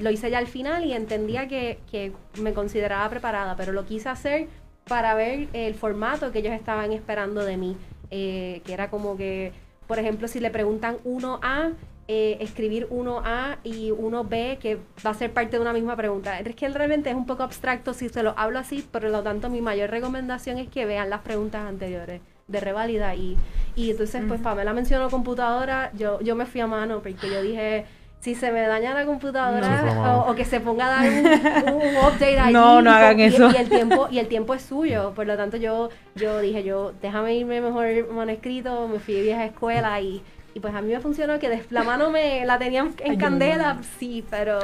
[0.00, 4.08] lo hice ya al final y entendía que, que me consideraba preparada, pero lo quise
[4.08, 4.48] hacer
[4.84, 7.76] para ver el formato que ellos estaban esperando de mí,
[8.10, 9.52] que era como que,
[9.86, 11.74] por ejemplo, si le preguntan 1A,
[12.08, 16.38] eh, escribir 1A y 1B, que va a ser parte de una misma pregunta.
[16.40, 19.50] Es que realmente es un poco abstracto si se lo hablo así, por lo tanto
[19.50, 23.36] mi mayor recomendación es que vean las preguntas anteriores de revalida y,
[23.76, 24.44] y entonces pues Ujú.
[24.48, 27.84] Pamela mencionó computadora, yo, yo me fui a mano porque yo dije
[28.20, 31.10] si se me daña la computadora No, a o, o que se ponga a dar
[31.10, 33.50] un, un- update allí No, no hagan y- eso.
[33.52, 36.92] y el tiempo y el tiempo es suyo por lo tanto yo yo dije yo
[37.02, 40.22] déjame irme mejor manuscrito me fui de vieja escuela y,
[40.54, 43.16] y pues a mí me funcionó que de- la mano me la tenía en, Ay,
[43.18, 43.80] candela no.
[43.98, 44.58] sí pero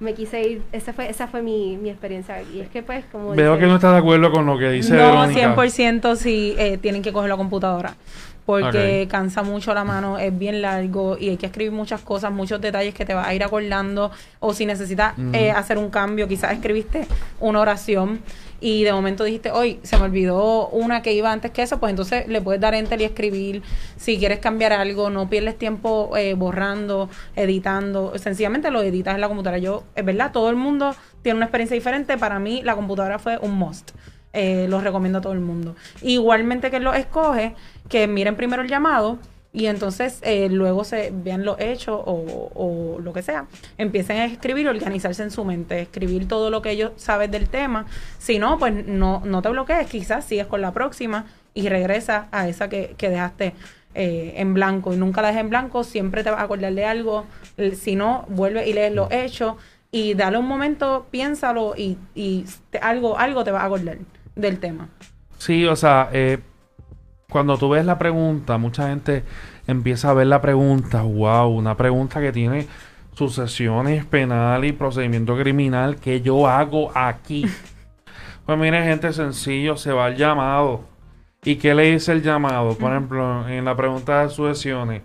[0.00, 3.30] me quise ir esa fue esa fue mi, mi experiencia y es que pues como
[3.30, 5.54] Veo dice- que no estás de acuerdo con lo que dice no, Verónica.
[5.56, 7.94] 100% si eh, tienen que coger la computadora.
[8.46, 12.58] Porque cansa mucho la mano, es bien largo y hay que escribir muchas cosas, muchos
[12.62, 14.10] detalles que te vas a ir acordando.
[14.40, 17.06] O si necesitas eh, hacer un cambio, quizás escribiste
[17.40, 18.20] una oración
[18.60, 21.90] y de momento dijiste, hoy se me olvidó una que iba antes que eso, pues
[21.90, 23.62] entonces le puedes dar enter y escribir.
[23.96, 28.12] Si quieres cambiar algo, no pierdes tiempo eh, borrando, editando.
[28.18, 29.58] Sencillamente lo editas en la computadora.
[29.58, 32.18] Yo, es verdad, todo el mundo tiene una experiencia diferente.
[32.18, 33.92] Para mí, la computadora fue un must.
[34.32, 35.74] Eh, los recomiendo a todo el mundo.
[36.02, 37.54] Igualmente que lo escoge,
[37.88, 39.18] que miren primero el llamado
[39.52, 43.46] y entonces eh, luego se vean los hechos o, lo que sea.
[43.78, 47.86] Empiecen a escribir, organizarse en su mente, escribir todo lo que ellos saben del tema.
[48.18, 52.48] Si no, pues no, no te bloquees, quizás sigues con la próxima y regresas a
[52.48, 53.54] esa que, que dejaste
[53.94, 56.84] eh, en blanco y nunca la dejes en blanco, siempre te vas a acordar de
[56.84, 57.26] algo.
[57.74, 59.54] Si no, vuelve y lees los hechos
[59.90, 61.96] y dale un momento, piénsalo y,
[62.80, 63.98] algo, algo te va a acordar
[64.36, 64.88] del tema.
[65.38, 66.38] Sí, o sea, eh,
[67.30, 69.22] cuando tú ves la pregunta, mucha gente
[69.66, 72.66] empieza a ver la pregunta, wow, una pregunta que tiene
[73.14, 77.46] sucesiones penal y procedimiento criminal que yo hago aquí.
[78.46, 80.84] pues mire, gente, sencillo, se va al llamado
[81.44, 82.76] ¿Y qué le dice el llamado?
[82.76, 85.02] Por ejemplo, en la pregunta de sucesiones.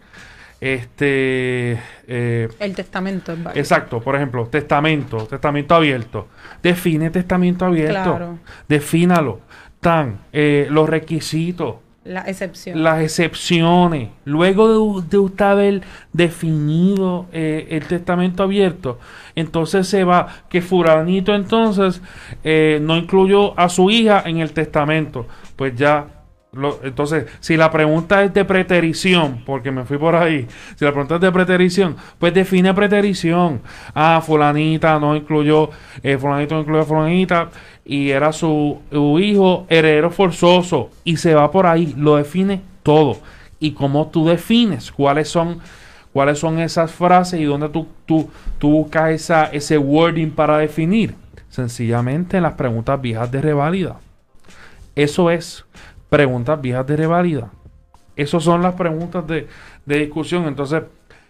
[0.60, 1.80] Este.
[2.08, 3.60] eh, El testamento es válido.
[3.60, 6.28] exacto, por ejemplo, testamento, testamento abierto.
[6.62, 8.16] Define testamento abierto.
[8.16, 8.40] Claro.
[8.68, 9.42] Defínalo.
[9.80, 11.76] Tan, eh, los requisitos,
[12.76, 14.10] Las excepciones.
[14.26, 15.82] Luego de, de usted haber
[16.12, 19.00] definido eh, el testamento abierto,
[19.36, 22.02] entonces se va que Furanito entonces
[22.44, 25.28] eh, no incluyó a su hija en el testamento.
[25.56, 26.08] Pues ya.
[26.84, 30.46] entonces, si la pregunta es de preterición, porque me fui por ahí,
[30.76, 33.62] si la pregunta es de preterición, pues define preterición.
[33.96, 35.70] Ah, fulanita no incluyó,
[36.02, 37.50] eh, fulanito no incluyó a fulanita
[37.86, 43.18] y era su, su hijo heredero forzoso y se va por ahí, lo define todo.
[43.60, 45.62] Y cómo tú defines cuáles son
[46.14, 48.30] cuáles son esas frases y dónde tú, tú,
[48.60, 51.16] tú buscas esa, ese wording para definir.
[51.50, 53.98] Sencillamente en las preguntas viejas de reválida.
[54.96, 55.66] Eso es
[56.10, 57.52] preguntas viejas de reválida.
[58.16, 59.48] Esas son las preguntas de,
[59.86, 60.46] de discusión.
[60.46, 60.84] Entonces,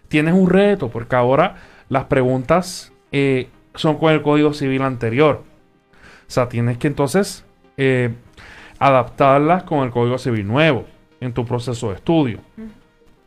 [0.09, 1.55] tienes un reto, porque ahora
[1.87, 5.43] las preguntas eh, son con el código civil anterior.
[6.33, 7.45] O sea, tienes que entonces
[7.77, 8.09] eh,
[8.79, 10.85] adaptarlas con el código civil nuevo
[11.21, 12.39] en tu proceso de estudio.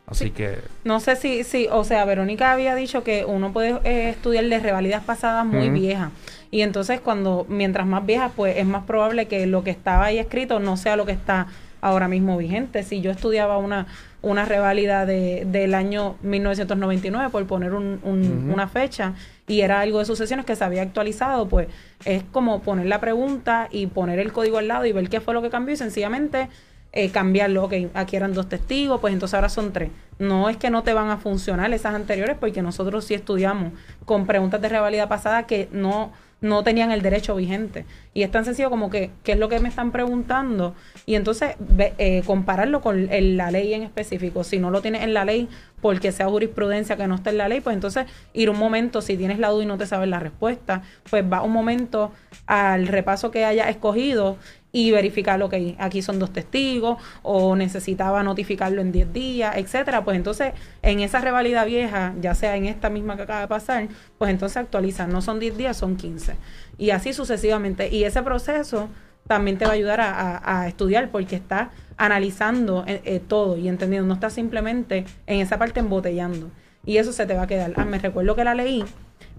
[0.05, 4.09] Así que, No sé si, si, o sea, Verónica había dicho que uno puede eh,
[4.09, 6.11] estudiar de revalidas pasadas muy viejas.
[6.51, 10.19] Y entonces cuando, mientras más viejas, pues es más probable que lo que estaba ahí
[10.19, 11.47] escrito no sea lo que está
[11.81, 12.83] ahora mismo vigente.
[12.83, 13.87] Si yo estudiaba una,
[14.21, 19.13] una reválida de, del año 1999, por poner un, un- una fecha,
[19.47, 21.67] y era algo de sucesiones que se había actualizado, pues
[22.05, 25.33] es como poner la pregunta y poner el código al lado y ver qué fue
[25.33, 26.49] lo que cambió y sencillamente
[26.93, 27.65] eh, cambiarlo.
[27.65, 29.89] Ok, aquí eran dos testigos, pues entonces ahora son tres.
[30.19, 33.71] No es que no te van a funcionar esas anteriores, porque nosotros sí estudiamos
[34.05, 36.11] con preguntas de revalida pasada que no,
[36.41, 37.85] no tenían el derecho vigente.
[38.13, 40.75] Y es tan sencillo como que, ¿qué es lo que me están preguntando?
[41.05, 41.55] Y entonces
[41.97, 44.43] eh, compararlo con la ley en específico.
[44.43, 45.49] Si no lo tienes en la ley,
[45.81, 49.17] porque sea jurisprudencia que no está en la ley, pues entonces ir un momento, si
[49.17, 52.11] tienes la duda y no te sabes la respuesta, pues va un momento
[52.45, 54.37] al repaso que haya escogido
[54.77, 60.03] y verificar lo que aquí son dos testigos o necesitaba notificarlo en 10 días, etcétera,
[60.03, 60.53] pues entonces
[60.83, 63.87] en esa revalida vieja, ya sea en esta misma que acaba de pasar,
[64.19, 66.35] pues entonces actualizan, no son 10 días, son 15
[66.77, 68.87] y así sucesivamente y ese proceso
[69.25, 74.07] también te va a ayudar a, estudiar porque está analizando eh, eh, todo y entendiendo,
[74.07, 76.51] no está simplemente en esa parte embotellando
[76.85, 77.73] y eso se te va a quedar.
[77.77, 78.85] Ah, me recuerdo que la leí,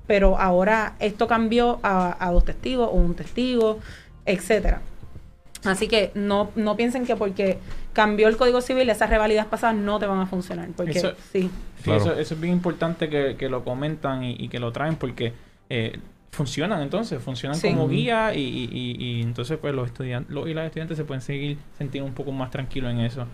[0.09, 3.78] pero ahora esto cambió a, a dos testigos o un testigo,
[4.26, 4.82] etcétera.
[5.64, 7.59] Así que no, no piensen que porque
[7.92, 10.68] cambió el Código Civil, esas revalidas pasadas no te van a funcionar.
[10.76, 11.50] Porque Eso- sí,
[11.82, 12.00] Claro.
[12.00, 15.32] eso, eso es bien importante que, que lo comentan y, y que lo traen porque
[15.70, 15.98] eh,
[16.30, 17.68] funcionan entonces, funcionan Sí.
[17.70, 21.04] como guía y, y- y- y entonces pues los estudiantes los, y las estudiantes se
[21.04, 23.26] pueden seguir sentir un poco más tranquilos en eso.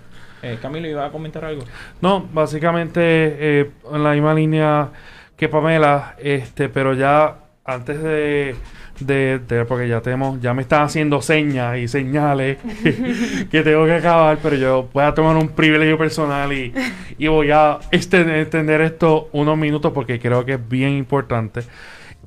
[0.42, 1.62] Eh, Camilo, ¿iba a comentar algo?
[2.00, 4.90] no, básicamente eh, en la misma línea
[5.36, 8.54] que Pamela, este, pero ya antes de,
[9.00, 12.58] de, de- porque ya tenemos, ya me están haciendo señas y señales
[13.50, 16.72] que tengo que acabar, pero yo voy a tomar un privilegio personal y,
[17.18, 21.62] y voy a extender, extender esto unos minutos porque creo que es bien importante.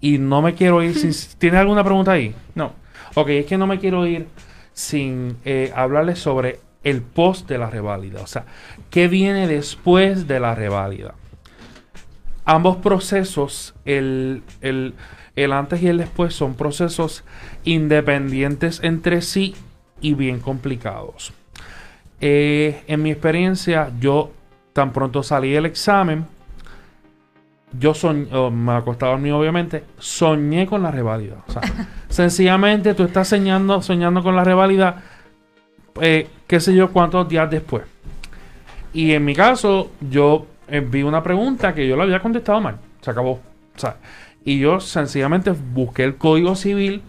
[0.01, 1.11] Y no me quiero ir sin...
[1.39, 2.35] ¿Tienes alguna pregunta ahí?
[2.55, 2.73] No,
[3.15, 4.27] Ok, es que no me quiero ir
[4.73, 8.21] sin eh, hablarles sobre el post de la reválida.
[8.21, 8.45] O sea,
[8.91, 11.15] ¿qué viene después de la reválida?
[12.45, 14.93] Ambos procesos, el, el-
[15.37, 17.23] el antes y el después, son procesos
[17.63, 19.55] independientes entre sí
[20.01, 21.31] y bien complicados.
[22.19, 24.31] Eh, en mi experiencia, yo
[24.73, 26.25] tan pronto salí del examen,
[27.79, 31.43] yo soñ oh, me acostaba a dormir obviamente, soñé con la reválida.
[31.47, 31.61] O sea,
[32.09, 35.03] sencillamente tú estás soñando, soñando con la reválida,
[36.01, 37.83] eh, qué sé yo cuántos días después.
[38.91, 42.77] Y en mi caso, yo eh, vi una pregunta que yo la había contestado mal.
[43.01, 43.33] Se acabó.
[43.33, 43.97] O sea,
[44.47, 47.01] y yo sencillamente busqué el código civil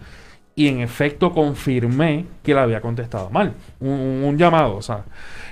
[0.55, 3.53] y en efecto confirmé que la había contestado mal.
[3.79, 5.05] Un, llamado, o sea.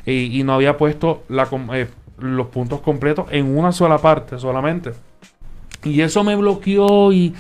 [0.05, 1.88] Y, no había puesto eh,
[2.19, 4.91] los puntos completos en una sola parte solamente.
[5.85, 7.33] Y eso me bloqueó y,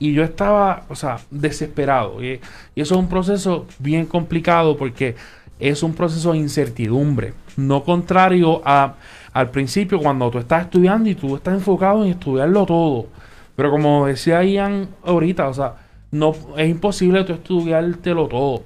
[0.00, 2.20] y yo estaba, o sea, desesperado.
[2.24, 2.40] Y,
[2.74, 5.14] y eso es un proceso bien complicado porque
[5.60, 7.34] es un proceso de incertidumbre.
[7.56, 8.96] No contrario a,
[9.32, 13.21] al principio cuando tú estás estudiando y tú estás enfocado en estudiarlo todo.
[13.56, 15.74] Pero como decía Ian ahorita, o sea,
[16.10, 18.64] no, es imposible tú estudiártelo todo.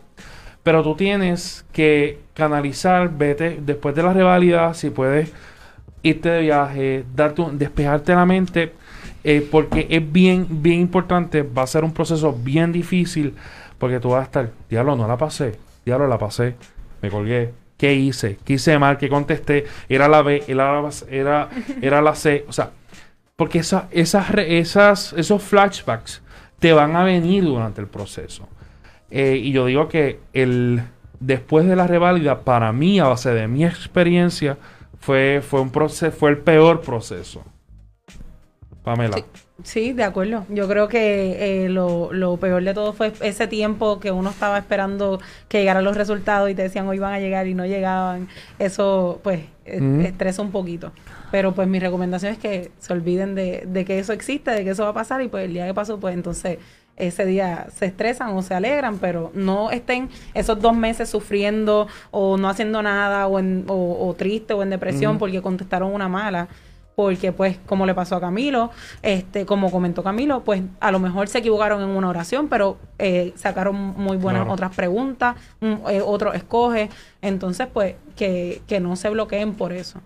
[0.62, 5.32] Pero tú tienes que canalizar, vete después de la reválida, si puedes
[6.02, 8.72] irte de viaje, darte un- despejarte la mente,
[9.24, 13.34] eh, porque es bien, bien importante, va a ser un proceso bien difícil,
[13.78, 15.52] porque tú vas a estar, diablo, no la pasé,
[15.84, 16.54] diablo, la pasé,
[17.02, 17.52] me colgué.
[17.76, 18.38] ¿Qué hice?
[18.44, 18.96] ¿Qué hice mal?
[18.96, 19.66] ¿Qué contesté?
[19.88, 20.42] ¿Era la B?
[20.48, 21.48] ¿Era la, era,
[21.82, 22.44] era la C?
[22.48, 22.70] O sea,
[23.36, 26.22] porque esa, esas, esas, esos flashbacks
[26.58, 28.48] te van a venir durante el proceso.
[29.10, 30.82] Eh, y yo digo que el
[31.20, 34.58] después de la reválida, para mí, a base de mi experiencia,
[34.98, 37.44] fue, fue un proceso, fue el peor proceso.
[38.82, 39.16] Pamela.
[39.64, 40.44] Sí, de acuerdo.
[40.50, 44.58] Yo creo que eh, lo, lo peor de todo fue ese tiempo que uno estaba
[44.58, 48.28] esperando que llegaran los resultados y te decían hoy van a llegar y no llegaban.
[48.58, 50.00] Eso, pues, eh, Ujú.
[50.02, 50.92] estresa un poquito.
[51.30, 54.70] Pero, pues, mi recomendación es que se olviden de, de que eso existe, de que
[54.70, 56.58] eso va a pasar y, pues, el día que pasó, pues, entonces
[56.98, 62.36] ese día se estresan o se alegran, pero no estén esos dos meses sufriendo o
[62.38, 65.18] no haciendo nada o, en, o, o triste o en depresión Ujú.
[65.20, 66.48] porque contestaron una mala
[66.96, 68.70] porque pues como le pasó a Camilo,
[69.02, 73.32] este, como comentó Camilo, pues a lo mejor se equivocaron en una oración, pero eh,
[73.36, 74.54] sacaron muy buenas Claro.
[74.54, 76.88] otras preguntas, mm, eh, otro escoge,
[77.22, 80.00] entonces pues que, que no se bloqueen por eso.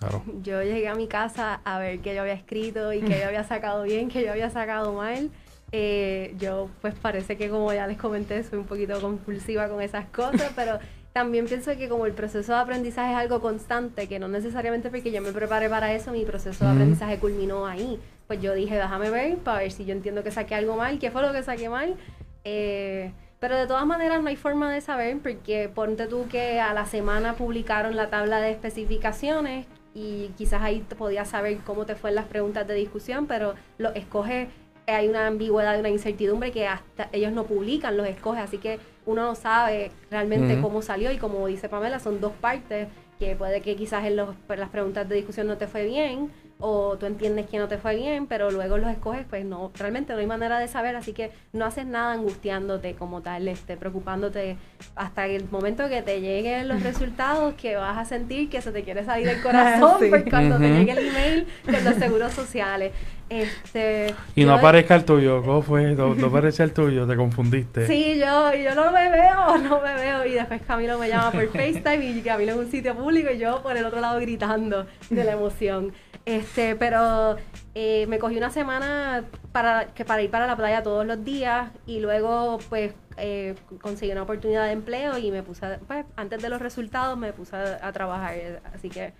[0.00, 0.24] Claro.
[0.42, 3.44] Yo llegué a mi casa a ver qué yo había escrito y que yo había
[3.44, 5.30] sacado bien, que yo había sacado mal.
[5.70, 10.06] Eh, yo, pues parece que como ya les comenté, soy un poquito compulsiva con esas
[10.06, 10.80] cosas, pero
[11.12, 15.12] también pienso que como el proceso de aprendizaje es algo constante, que no necesariamente porque
[15.12, 16.78] yo me preparé para eso, mi proceso de Ujú.
[16.80, 18.00] aprendizaje culminó ahí.
[18.26, 21.10] Pues yo dije, déjame ver para ver si yo entiendo que saqué algo mal, qué
[21.10, 21.96] fue lo que saqué mal.
[22.44, 26.72] Eh, pero de todas maneras no hay forma de saber porque ponte tú que a
[26.72, 31.94] la semana publicaron la tabla de especificaciones y quizás ahí te podías saber cómo te
[31.94, 34.48] fue en las preguntas de discusión, pero lo escoge,
[34.86, 39.22] hay una ambigüedad, una incertidumbre que hasta ellos no publican, los escoge, así que uno
[39.22, 42.88] no sabe realmente cómo salió y como dice Pamela, son dos partes
[43.18, 46.30] que puede que quizás en los, pues, las preguntas de discusión no te fue bien
[46.64, 50.12] o tú entiendes que no te fue bien, pero luego los escoges, pues no, realmente
[50.12, 54.56] no hay manera de saber, así que no haces nada angustiándote como tal, este, preocupándote
[54.94, 58.84] hasta el momento que te lleguen los resultados, que vas a sentir que se te
[58.84, 60.06] quiere salir el corazón, Sí.
[60.08, 62.92] pues cuando te llegue el email con los seguros sociales.
[63.28, 65.42] Este, Y no aparezca el tuyo.
[65.42, 65.94] ¿Cómo fue?
[65.94, 67.06] No, no aparece el tuyo.
[67.06, 67.86] Te confundiste.
[67.86, 70.26] Sí, yo, yo no me veo, no me veo.
[70.26, 73.62] Y después Camilo me llama por FaceTime y Camilo en un sitio público y yo
[73.62, 75.92] por el otro lado gritando de la emoción.
[76.24, 77.36] Este, pero
[77.74, 81.70] eh, me cogí una semana para, que para ir para la playa todos los días
[81.86, 86.40] y luego pues eh, conseguí una oportunidad de empleo y me puse, a- pues antes
[86.40, 88.62] de los resultados me puse a, a trabajar.
[88.72, 89.12] Así que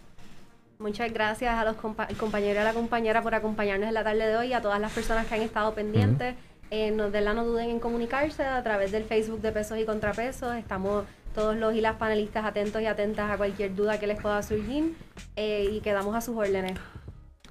[0.80, 4.02] Muchas gracias a los compa- al compañero y a la compañera por acompañarnos en la
[4.02, 6.34] tarde de hoy y a todas las personas que han estado pendientes.
[6.72, 9.84] Eh, no, de verdad no duden en comunicarse a través del Facebook de Pesos y
[9.84, 10.54] Contrapesos.
[10.56, 11.04] Estamos
[11.34, 14.94] todos los y las panelistas atentos y atentas a cualquier duda que les pueda surgir
[15.36, 16.72] eh, y quedamos a sus órdenes.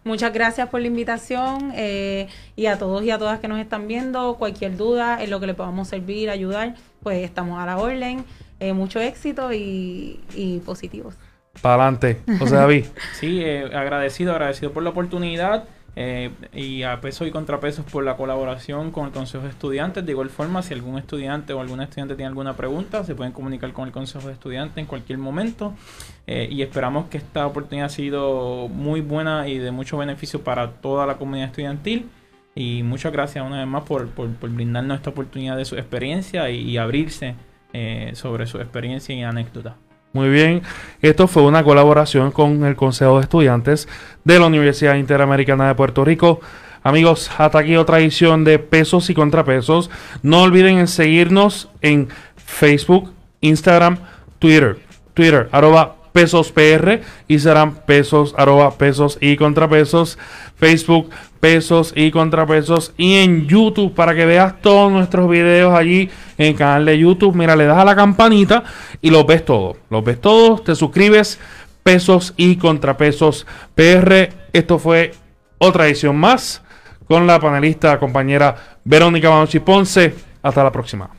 [0.09, 3.87] Muchas gracias por la invitación eh, y a todos y a todas que nos están
[3.87, 4.37] viendo.
[4.39, 6.73] Cualquier duda en lo que le podamos servir, ayudar,
[7.03, 8.25] pues estamos a la orden.
[8.59, 11.13] Eh, mucho éxito y, y positivos.
[11.61, 12.21] Para adelante.
[12.39, 12.85] José David.
[13.19, 15.65] Sí, eh, agradecido, agradecido por la oportunidad
[15.95, 20.05] eh, y a pesos y contrapesos por la colaboración con el Consejo de Estudiantes.
[20.05, 23.73] De igual forma, si algún estudiante o algún estudiante tiene alguna pregunta, se pueden comunicar
[23.73, 25.73] con el Consejo de Estudiantes en cualquier momento.
[26.31, 30.73] Eh, y esperamos que esta oportunidad ha sido muy buena y de mucho beneficio para
[30.73, 32.07] toda la comunidad estudiantil.
[32.53, 36.77] Y muchas gracias una vez más por, por, brindarnos esta oportunidad de su experiencia y,
[36.77, 37.33] abrirse
[37.73, 39.75] eh, sobre su experiencia y anécdota.
[40.13, 40.61] Muy bien,
[41.01, 43.87] esto fue una colaboración con el Consejo de Estudiantes
[44.23, 46.41] de la Universidad Interamericana de Puerto Rico.
[46.83, 49.89] Amigos, hasta aquí otra edición de Pesos y Contrapesos.
[50.21, 53.11] No olviden en seguirnos en Facebook,
[53.41, 53.97] Instagram,
[54.37, 54.77] Twitter.
[55.15, 60.17] Twitter, arroba pesos PR, Instagram pesos, arroba pesos y contrapesos,
[60.55, 61.09] Facebook
[61.39, 66.55] pesos y contrapesos y en YouTube para que veas todos nuestros videos allí en el
[66.55, 67.35] canal de YouTube.
[67.35, 68.63] Mira, le das a la campanita
[69.01, 69.77] y los ves todos.
[69.89, 71.39] Los ves todos, te suscribes,
[71.83, 74.29] pesos y contrapesos PR.
[74.53, 75.11] Esto fue
[75.57, 76.61] otra edición más
[77.07, 80.13] con la panelista compañera Verónica Manochi Ponce.
[80.41, 81.18] Hasta la próxima.